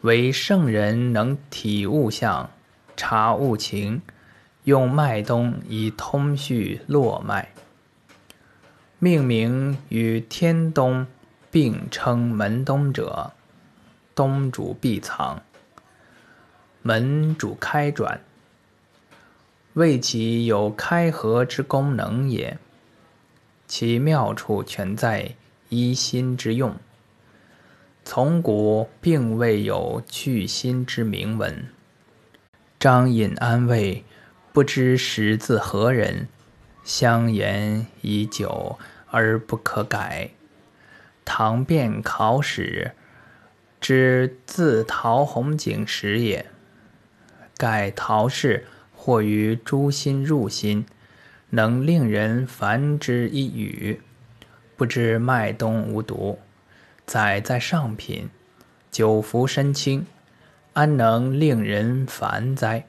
[0.02, 2.50] 唯圣人能体物象，
[2.96, 4.02] 察物情，
[4.64, 7.50] 用脉冬以通续络脉，
[8.98, 11.06] 命名与天冬
[11.50, 13.32] 并称门冬者。
[14.16, 15.42] 东主必藏，
[16.80, 18.18] 门主开转，
[19.74, 22.56] 为其有开合之功能也。
[23.68, 25.34] 其妙处全在
[25.68, 26.74] 一心之用。
[28.06, 31.68] 从古并未有去心之名文。
[32.80, 34.02] 张隐安慰，
[34.50, 36.26] 不知始自何人，
[36.82, 38.78] 相言已久
[39.10, 40.30] 而不可改。
[41.26, 42.92] 唐变考史。
[43.88, 46.46] 之自陶弘景时也。
[47.56, 50.84] 盖陶氏或于诸心入心，
[51.50, 54.00] 能令人烦之一语，
[54.76, 56.40] 不知麦冬无毒，
[57.06, 58.28] 载在上品，
[58.90, 60.04] 久服身轻，
[60.72, 62.86] 安能令人烦哉？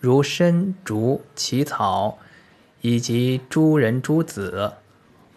[0.00, 2.18] 如参、竹、奇草，
[2.80, 4.72] 以及诸人诸子，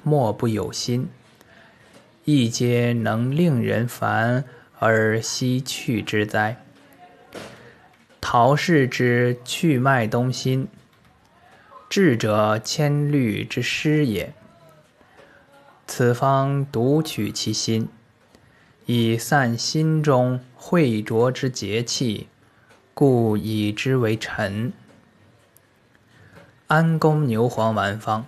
[0.02, 1.10] 莫不有心，
[2.30, 4.44] 亦皆能令人烦
[4.80, 6.62] 而悉去之哉？
[8.20, 10.68] 陶氏之去脉东心，
[11.88, 14.34] 智者千虑之师也。
[15.88, 17.88] 此方独取其心，
[18.86, 22.28] 以散心中秽浊之节气。
[22.94, 24.74] 故以之为臣。
[26.68, 28.26] 安宫牛黄丸方：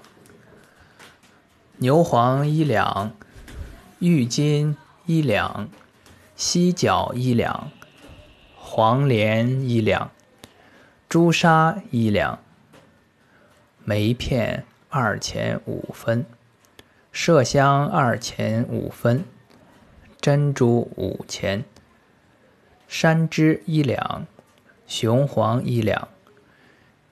[1.80, 3.12] 牛黄一两，
[4.00, 5.70] 郁金一两，
[6.36, 7.70] 犀角一两，
[8.56, 10.10] 黄连一两，
[11.10, 12.40] 朱砂一两，
[13.84, 16.26] 梅片二钱五分，
[17.14, 19.26] 麝香二钱五分，
[20.22, 21.66] 珍珠五钱，
[22.88, 24.26] 山栀一两。
[24.88, 26.08] 雄黄一两，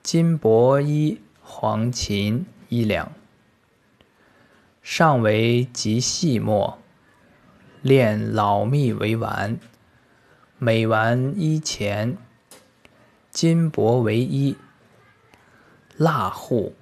[0.01, 3.11] 金箔一黄芩一两。
[4.89, 6.79] 上为极细末，
[7.81, 9.59] 炼老蜜为丸，
[10.59, 12.17] 每丸一钱。
[13.29, 14.55] 金箔为一。
[15.97, 16.73] 蜡户。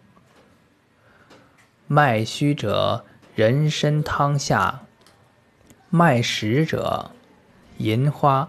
[1.87, 3.03] 脉虚者，
[3.33, 4.85] 人参汤下；
[5.89, 7.09] 脉实者，
[7.79, 8.47] 银花、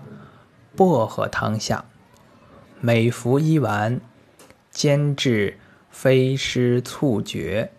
[0.77, 1.87] 薄荷汤下。
[2.81, 4.03] 每服一丸，
[4.71, 7.73] 煎至飞湿促绝、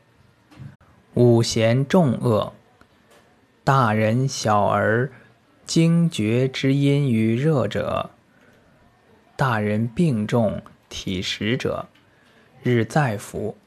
[1.18, 2.54] 五咸重恶。
[3.64, 5.12] 大人小儿
[5.66, 8.12] 惊厥之阴与热者，
[9.36, 11.88] 大人病重体实者，
[12.62, 13.58] 日再服，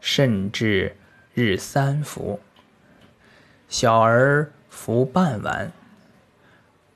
[0.00, 0.96] 甚至
[1.34, 2.40] 日三服。
[3.68, 5.70] 小儿服半丸，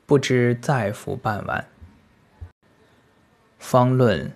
[0.06, 1.68] 不知再服半丸。
[3.58, 4.32] 方论：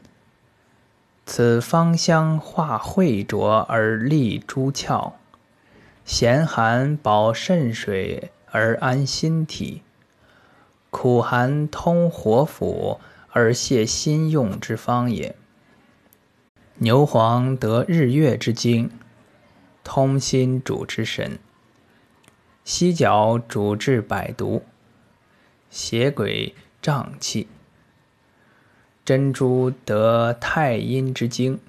[1.25, 5.15] 此芳香化秽浊而利诸窍，
[6.09, 9.83] 咸寒保肾水而安心体，
[10.89, 12.99] 苦寒通火腑
[13.29, 15.37] 而泻心用之方也。
[16.77, 18.91] 牛黄得日月之精，
[19.85, 21.33] 通心主之神；
[22.65, 24.65] 犀角主治百毒，
[25.69, 27.49] 邪鬼瘴气。
[29.05, 31.61] 珍珠得太阴之精，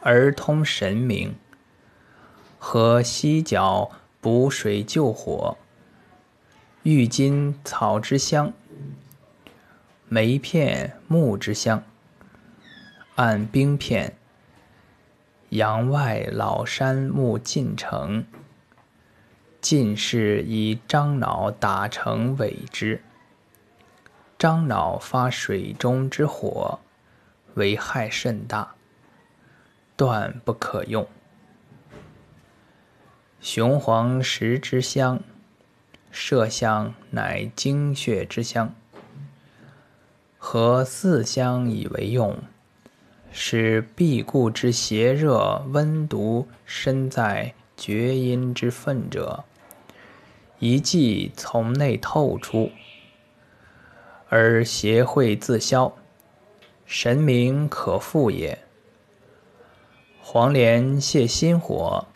[0.00, 1.34] 而通神明；
[2.62, 3.90] 和犀角
[4.20, 5.56] 补水救火，
[6.82, 8.52] 郁金草之香，
[10.08, 11.82] 梅片木之香，
[13.16, 14.14] 按冰片，
[15.48, 18.26] 阳外老山木进城，
[19.62, 23.02] 进士以樟脑打成尾之。
[24.38, 26.78] 樟脑发水中之火，
[27.54, 28.74] 为害甚大，
[29.96, 31.08] 断不可用。
[33.40, 35.22] 雄黄石之香，
[36.12, 38.74] 麝香乃精血之香，
[40.36, 42.36] 合四香以为用，
[43.32, 49.44] 使必固之邪热温毒身在厥阴之分者，
[50.58, 52.70] 一剂从内透出。
[54.28, 55.94] 而邪秽自消，
[56.84, 58.58] 神明可复也。
[60.20, 62.06] 黄连泻心火，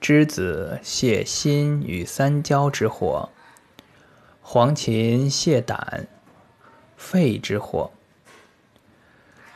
[0.00, 3.28] 栀子泻心与三焦之火，
[4.40, 6.08] 黄芩泻胆、
[6.96, 7.90] 肺之火，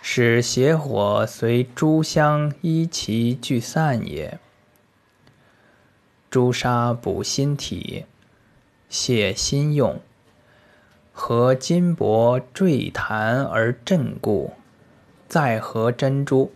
[0.03, 4.39] 使邪火随诸香依其聚散也。
[6.29, 8.05] 朱砂补心体，
[8.91, 9.99] 泻心用。
[11.11, 14.53] 合金箔坠弹而振固，
[15.27, 16.53] 再合珍珠，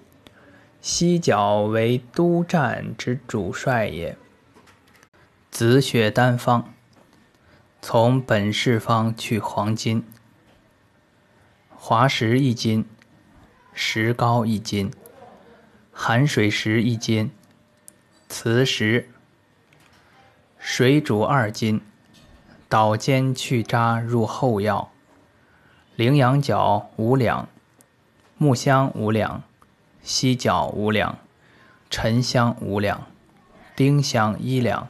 [0.91, 4.17] 犀角为督战之主帅也。
[5.51, 6.65] 紫雪丹方：
[7.83, 10.03] 从本市方去黄金，
[11.77, 12.87] 滑石一斤，
[13.75, 14.91] 石膏一斤，
[15.93, 17.31] 含水石一斤，
[18.27, 19.11] 磁石，
[20.59, 21.83] 水煮二斤。
[22.71, 24.91] 捣尖去渣入后药，
[25.97, 27.47] 羚羊角五两，
[28.39, 29.43] 木香五两，
[30.03, 31.19] 犀角五两，
[31.91, 33.07] 沉香五两，
[33.77, 34.89] 丁香一两，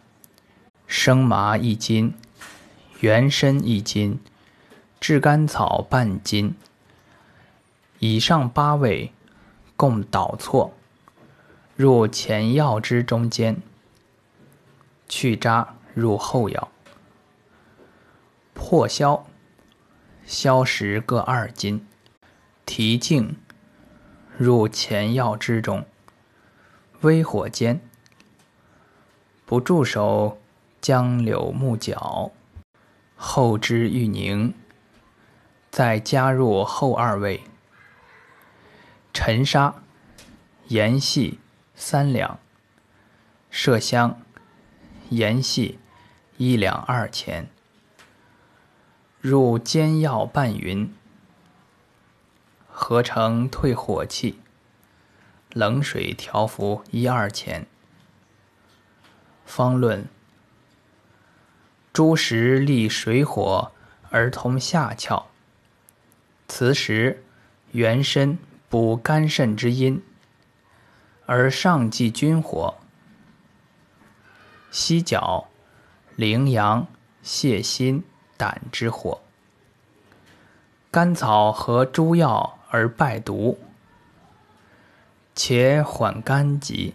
[0.87, 2.15] 生麻一斤，
[3.01, 4.21] 原参一斤，
[5.01, 6.55] 炙甘草半斤。
[7.99, 9.13] 以上八味，
[9.77, 10.73] 共捣错，
[11.75, 13.61] 入前药汁中间，
[15.09, 16.69] 去渣入后药。
[18.55, 19.25] 破消，
[20.25, 21.87] 消食各二斤，
[22.65, 23.37] 提净，
[24.39, 25.85] 入前药汁中，
[27.01, 27.81] 微火煎。
[29.45, 30.39] 不住手，
[30.81, 32.31] 将柳木角，
[33.17, 34.55] 后之欲凝，
[35.73, 37.43] 再加入后二味。
[39.13, 39.75] 沉沙、
[40.69, 41.41] 盐细
[41.75, 42.39] 三两，
[43.51, 44.21] 麝香、
[45.09, 45.81] 盐细
[46.37, 47.51] 一两二钱。
[49.21, 50.95] 入煎药拌匀，
[52.81, 54.39] 合成退火气。
[55.53, 57.67] 冷水调服一二钱。
[59.45, 60.07] 方论：
[61.93, 63.73] 诸石利水火
[64.11, 65.25] 而通下窍，
[66.47, 67.25] 此时
[67.73, 68.39] 元参。
[68.71, 70.05] 补肝肾之阴，
[71.25, 72.75] 而上济君火；
[74.71, 75.49] 犀角、
[76.17, 76.87] 羚羊
[77.25, 78.05] 泻心
[78.37, 79.23] 胆之火。
[80.91, 83.59] 甘草和诸药而败毒，
[85.35, 86.95] 且缓肝疾。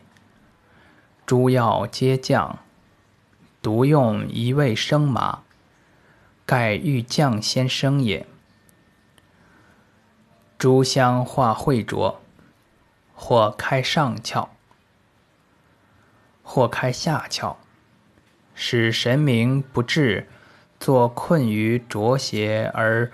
[1.26, 2.60] 诸药皆降，
[3.62, 5.44] 独用一味生麻，
[6.46, 8.28] 盖欲降先生也。
[10.58, 12.22] 诸香化秽浊，
[13.16, 14.50] 或开上窍，
[16.44, 17.56] 或开下窍，
[18.54, 20.28] 使神明不至
[20.80, 23.12] 作困于浊邪而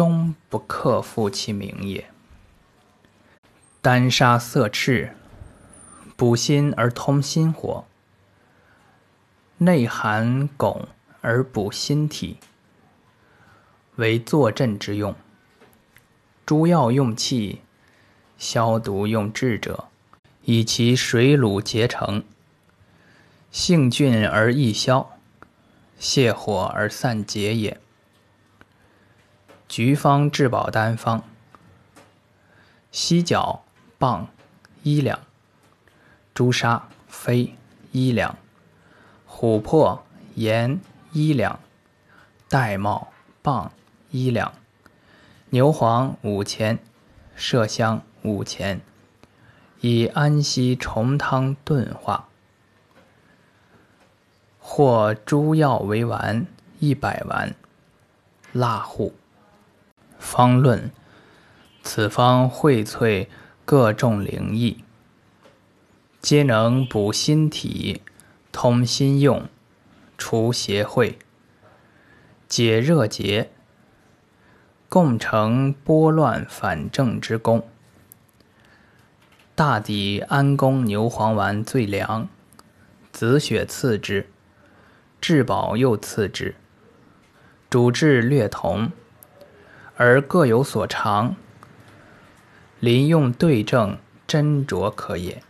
[0.00, 2.06] 终不克复其名也。
[3.82, 5.14] 丹砂色赤，
[6.16, 7.84] 补心而通心火，
[9.58, 10.86] 内含汞
[11.20, 12.38] 而补心体，
[13.96, 15.14] 为坐镇之用。
[16.46, 17.60] 诸药用气，
[18.38, 19.88] 消毒用治者，
[20.46, 22.24] 以其水卤结成，
[23.50, 25.18] 性峻而易消，
[26.00, 27.78] 泻火而散结也。
[29.70, 31.22] 菊方治保丹方：
[32.90, 33.62] 犀角
[33.98, 34.26] 棒
[34.82, 35.20] 一两，
[36.34, 37.54] 朱砂飞
[37.92, 38.36] 一两，
[39.28, 40.04] 琥珀
[40.34, 40.80] 盐
[41.12, 41.60] 一两，
[42.48, 43.06] 玳瑁
[43.42, 43.70] 棒
[44.10, 44.52] 一两。
[45.50, 46.80] 牛黄五钱，
[47.38, 48.80] 麝香五钱，
[49.82, 52.26] 以安息虫汤炖化。
[54.58, 56.44] 或诸药为丸
[56.80, 57.54] 一百丸，
[58.50, 59.14] 蜡户。
[60.20, 60.92] 方论：
[61.82, 63.26] 此方荟萃
[63.64, 64.84] 各种灵异，
[66.20, 68.02] 皆能补心体、
[68.52, 69.48] 通心用、
[70.16, 71.14] 除邪秽、
[72.48, 73.50] 解热结。
[74.90, 77.64] 共成拨乱反正之功。
[79.54, 82.28] 大抵安宫牛黄丸最良，
[83.12, 84.28] 紫雪次之，
[85.20, 86.56] 至宝又次之。
[87.70, 88.90] 主治略同，
[90.02, 91.36] 而各有所长。
[92.78, 95.42] 临用对症，斟酌可也。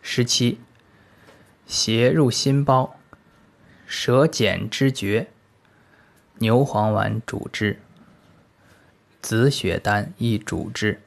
[0.00, 0.58] 十七，
[1.66, 2.98] 邪入心包，
[3.86, 5.28] 舌减之绝。
[6.38, 7.78] 牛黄丸主之，
[9.20, 11.02] 紫雪丹亦主之。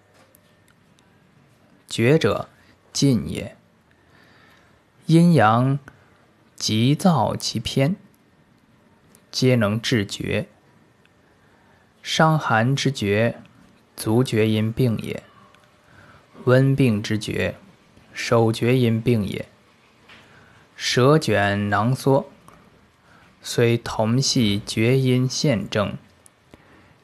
[1.90, 2.48] 绝者，
[2.94, 3.58] 尽也。
[5.08, 5.80] 阴阳
[6.56, 7.96] 急躁其偏，
[9.32, 10.48] 皆能治绝。
[12.02, 13.42] 伤寒之绝，
[13.96, 15.22] 足厥阴病也；
[16.46, 17.56] 温病之绝，
[18.12, 19.46] 手厥阴病也。
[20.76, 22.30] 舌卷囊缩。
[23.44, 25.98] 虽同系厥阴陷症，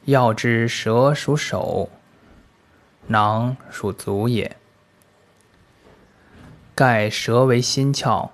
[0.04, 1.90] 要知舌属手，
[3.08, 4.56] 囊属足也。
[6.76, 8.30] 盖舌为心窍，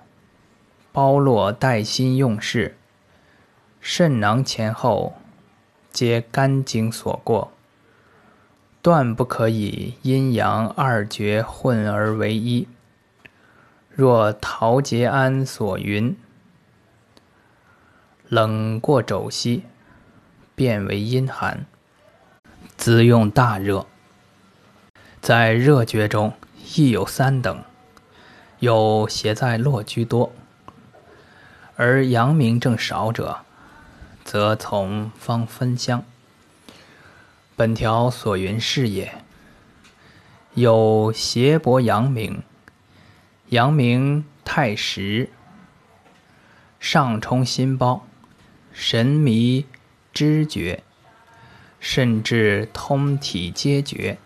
[0.91, 2.77] 包络带心用事，
[3.81, 5.15] 肾囊前后
[5.95, 7.53] 皆肝经所过，
[8.81, 12.67] 断不可以阴阳二绝混而为一。
[13.89, 16.13] 若陶节安所云。
[18.27, 19.63] 冷过肘膝，
[20.53, 21.65] 变为阴寒，
[22.75, 23.85] 滋用大热。
[25.21, 26.33] 在热厥中
[26.75, 27.63] 亦有三等，
[28.59, 30.33] 有邪在络居多，
[31.77, 33.44] 而阳明正少者，
[34.35, 36.03] 则从方分香。
[37.55, 39.23] 本条所云是也。
[40.55, 42.43] 有邪薄阳明，
[43.47, 45.29] 阳明太实，
[46.81, 48.05] 上冲心包。
[48.73, 49.65] 神迷
[50.11, 50.83] 知觉，
[51.79, 54.17] 甚至通体皆觉，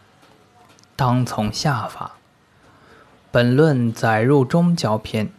[0.96, 2.14] 当从下法。
[3.30, 5.32] 本论载入中焦篇，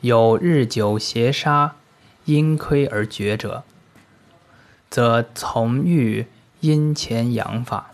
[0.00, 1.76] 有日久邪杀，
[2.26, 3.64] 阴亏而绝者，
[4.90, 6.26] 则从欲
[6.60, 7.92] 阴前阳法。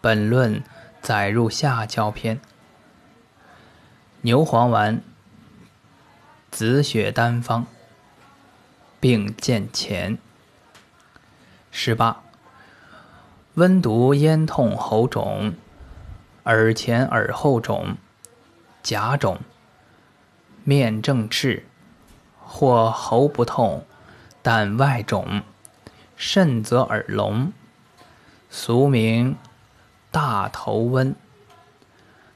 [0.00, 0.62] 本论
[1.02, 2.40] 载入下焦篇，
[4.20, 5.02] 牛黄丸、
[6.50, 7.66] 紫雪丹方，
[8.98, 10.18] 并见前。
[11.70, 12.22] 十八，
[13.54, 15.54] 温毒咽痛喉肿。
[16.44, 17.96] 耳前、耳后肿、
[18.80, 19.40] 甲肿、
[20.62, 21.66] 面正赤，
[22.48, 23.84] 或喉不痛，
[24.40, 25.42] 但外肿，
[26.16, 27.52] 甚则耳聋，
[28.48, 29.36] 俗名
[30.12, 31.14] 大头温、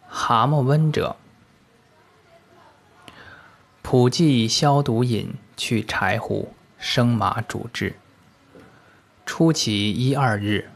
[0.09, 1.17] 蛤蟆温者，
[3.81, 7.95] 普济消毒饮，去柴胡、生麻主治。
[9.25, 10.69] 初起一二日，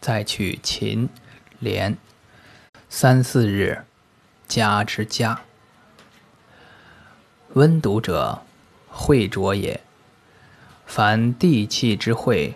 [0.00, 1.08] 再取秦、
[1.58, 1.98] 连。
[2.88, 3.84] 三四日，
[4.46, 5.40] 加之加。
[7.54, 8.42] 温毒者，
[8.92, 9.80] 晦浊也。
[10.86, 12.54] 凡地气之晦，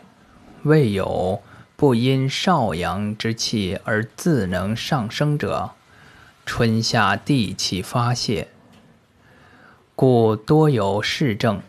[0.65, 1.43] 未有
[1.75, 5.71] 不因少阳之气而自能上升者。
[6.45, 8.47] 春夏地气发泄，
[9.97, 11.61] 故多有湿症。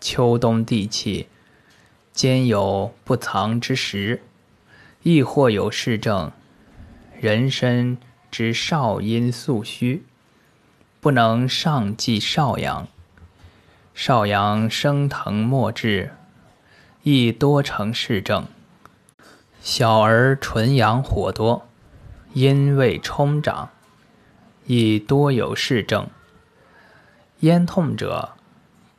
[0.00, 1.28] 秋冬地气
[2.14, 4.22] 兼有不藏之时，
[5.02, 6.32] 亦或有湿症。
[7.20, 7.98] 人身
[8.30, 10.04] 之少阴素虚，
[11.00, 12.88] 不能上济少阳，
[13.94, 16.12] 少阳升腾末至，
[17.02, 18.46] 亦多成事症。
[19.60, 21.68] 小儿纯阳火多，
[22.32, 23.70] 阴未充长，
[24.66, 26.08] 亦多有事症。
[27.40, 28.30] 咽痛者，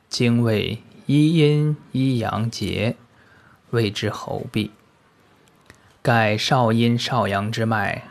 [0.10, 2.96] 经为一阴一阳结，
[3.72, 4.70] 谓之喉痹。
[6.02, 8.04] 盖少阴少阳之脉。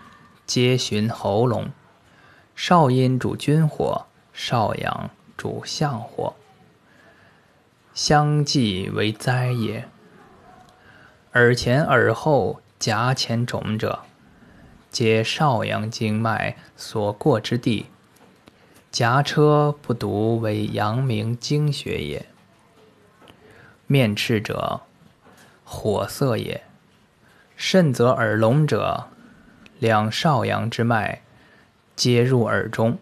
[0.46, 1.70] 皆循喉咙，
[2.56, 6.34] 少阴主君火，少阳主相火，
[8.02, 9.86] 相继为灾也。
[11.34, 13.98] 耳前、耳后、颊前肿者，
[14.90, 17.88] 皆少阳经脉所过之地，
[18.90, 22.24] 颊车不独为阳明经穴也。
[23.86, 24.80] 面赤者，
[25.62, 26.62] 火色也。
[27.54, 29.08] 甚则耳聋者。
[29.78, 31.20] 两少阳之脉，
[31.94, 32.96] 皆入耳中。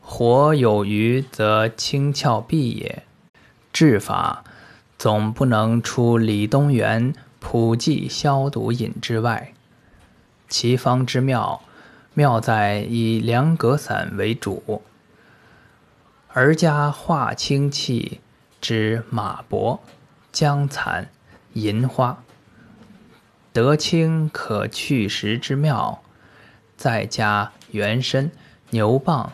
[0.00, 3.04] 火有余，则清窍闭也。
[3.72, 4.44] 治法
[4.98, 9.52] 总不能出李东垣普济消毒饮之外。
[10.48, 11.62] 其方之妙，
[12.14, 14.82] 妙在以凉葛散为主，
[16.28, 18.20] 而加化清气
[18.60, 19.80] 之马勃、
[20.30, 21.08] 姜蚕、
[21.54, 22.22] 银花。
[23.54, 26.02] 得清可去实之妙，
[26.76, 28.30] 再加元参、
[28.70, 29.32] 牛蒡、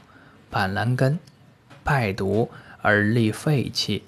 [0.48, 1.18] 板蓝根，
[1.84, 2.50] 败毒
[2.80, 4.04] 而利肺气，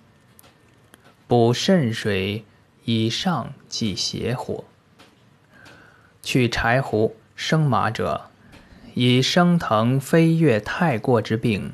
[1.30, 2.44] 补肾水，
[2.84, 4.64] 以上即邪火。
[6.24, 8.22] 去柴胡、生麻者，
[8.94, 11.72] 以升腾飞跃太过之病，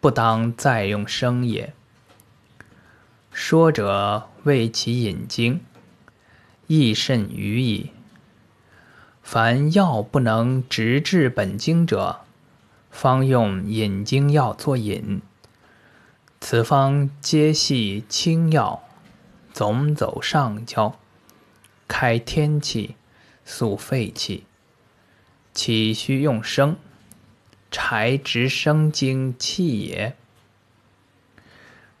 [0.00, 1.74] 不当再用生也。
[3.32, 5.60] 说者为其引经。
[6.68, 7.90] 益肾于矣。
[9.20, 12.20] 凡药不能直治本经者，
[12.88, 15.20] 方用引经药作引。
[16.44, 18.82] 此方皆系清药，
[19.52, 20.98] 总走上焦，
[21.86, 22.96] 开天气，
[23.44, 24.44] 肃肺气。
[25.54, 26.76] 岂须用生？
[27.70, 30.16] 柴直生精气也。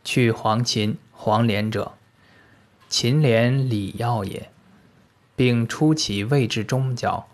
[0.02, 1.94] 去黄芩、黄连者，
[2.90, 4.50] 芩连理药也。
[5.36, 7.28] 并出其位置中焦，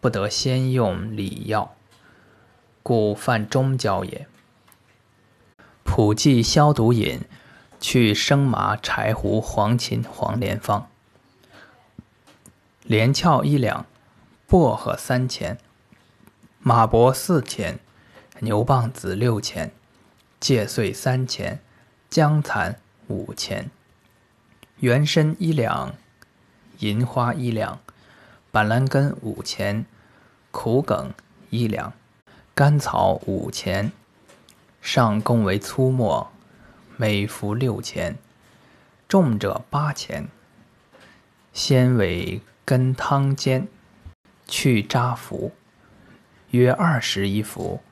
[0.00, 1.76] 不得先用理药，
[2.82, 4.26] 故犯中焦也。
[5.90, 7.22] 普济消毒饮，
[7.80, 10.86] 去生麻、柴胡、黄芩、黄连方。
[12.82, 13.86] 连翘一两，
[14.46, 15.58] 薄荷三钱，
[16.60, 17.80] 马勃四钱，
[18.40, 19.72] 牛蒡子六钱，
[20.38, 21.60] 芥穗三钱，
[22.10, 22.78] 姜蚕
[23.08, 23.70] 五钱，
[24.80, 25.94] 原参一两。
[26.80, 27.80] 银花一两，
[28.52, 29.86] 板蓝根五钱，
[30.52, 31.12] 苦梗
[31.48, 31.94] 一两，
[32.54, 33.90] 甘草五钱，
[34.90, 36.32] 上供为粗末，
[36.96, 38.16] 每服六钱，
[39.06, 40.28] 重者八钱。
[41.52, 43.68] 先为根汤煎，
[44.46, 45.52] 去渣服，
[46.52, 47.82] 约二十一服，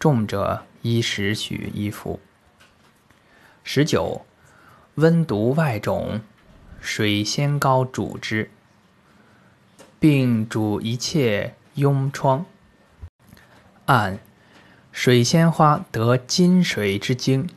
[0.00, 2.18] 重者一时许一服。
[3.62, 4.26] 十九，
[4.96, 6.20] 温毒外肿，
[6.80, 8.50] 水仙膏主之，
[10.00, 12.44] 并主一切痈疮。
[13.84, 14.18] 按
[14.94, 17.50] 水仙花得金水之精，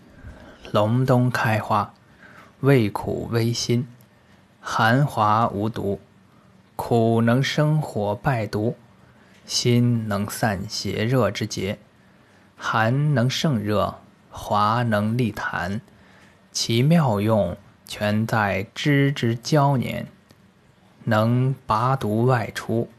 [0.71, 1.93] 隆冬开花，
[2.61, 3.87] 味苦微辛，
[4.59, 6.01] 寒滑无毒，
[6.75, 8.75] 苦能生火败毒，
[9.45, 11.77] 辛能散邪热之结，
[12.57, 13.99] 寒能胜热，
[14.31, 15.79] 滑能利痰。
[16.51, 17.55] 其妙用
[17.85, 20.07] 全在枝之交年，
[21.03, 22.89] 能拔毒外出。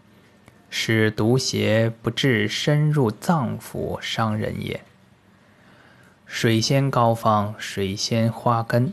[0.71, 4.83] 使毒邪不至深入脏腑伤人也。
[6.27, 8.93] 水仙膏方：水仙花根，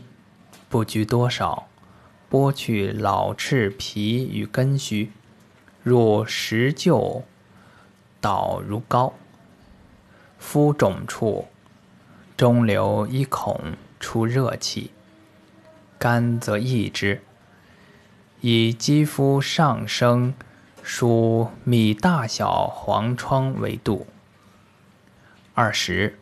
[0.68, 1.68] 不拘多少，
[2.30, 5.12] 剥去老赤皮与根须，
[5.82, 7.22] 入石臼，
[8.20, 9.12] 捣如膏。
[10.38, 11.48] 敷肿处，
[12.36, 14.90] 中留一孔，出热气。
[15.98, 17.20] 干则益之，
[18.40, 20.34] 以肌肤上升。
[20.88, 24.06] 属米大小黄疮为度。
[25.52, 26.16] 二十，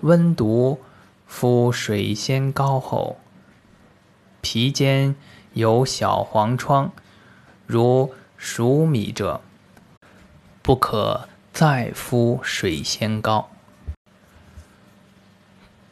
[0.00, 0.80] 温毒
[1.24, 3.20] 敷水仙膏后，
[4.40, 5.14] 皮间
[5.52, 6.90] 有小黄疮，
[7.64, 9.40] 如熟米者，
[10.62, 13.50] 不可再敷水仙膏。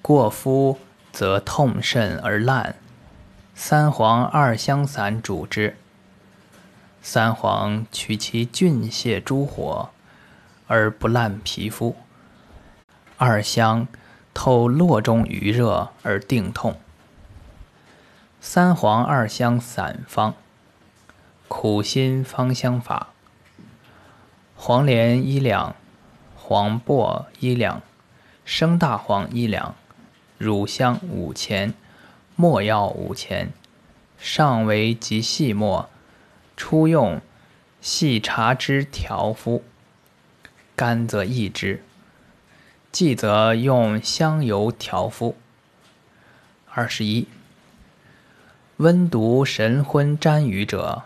[0.02, 0.80] 过敷
[1.12, 2.74] 则痛甚而烂，
[3.54, 5.76] 三黄二香散主之。
[7.00, 9.90] 三黄取其菌泻诸火，
[10.66, 11.94] 而不烂皮肤；
[13.16, 13.88] 二香
[14.34, 16.78] 透络中余热而定痛。
[18.40, 20.34] 三黄二香散方：
[21.48, 23.08] 苦辛芳香法。
[24.54, 25.74] 黄连一两，
[26.36, 27.80] 黄柏一两，
[28.44, 29.74] 生大黄一两，
[30.36, 31.72] 乳香五钱，
[32.36, 33.52] 没药五钱。
[34.18, 35.88] 上为极细末。
[36.58, 37.22] 初用
[37.80, 39.62] 细茶汁调敷，
[40.74, 41.78] 干则益之；
[42.90, 45.36] 忌则用香油调敷。
[46.74, 47.28] 二十一，
[48.78, 51.04] 温毒神昏沾瘀者，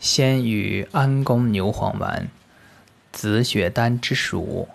[0.00, 2.28] 先与安宫牛黄丸、
[3.12, 4.68] 紫雪丹之属，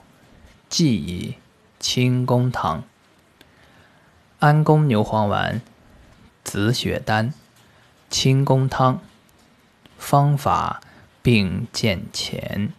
[0.69, 1.35] 剂以
[1.77, 2.85] 清宫汤。
[4.39, 5.61] 安宫牛黄丸、
[6.45, 7.33] 紫雪丹、
[8.09, 9.01] 清宫汤。
[10.03, 10.81] 方法
[11.21, 12.73] 并见前。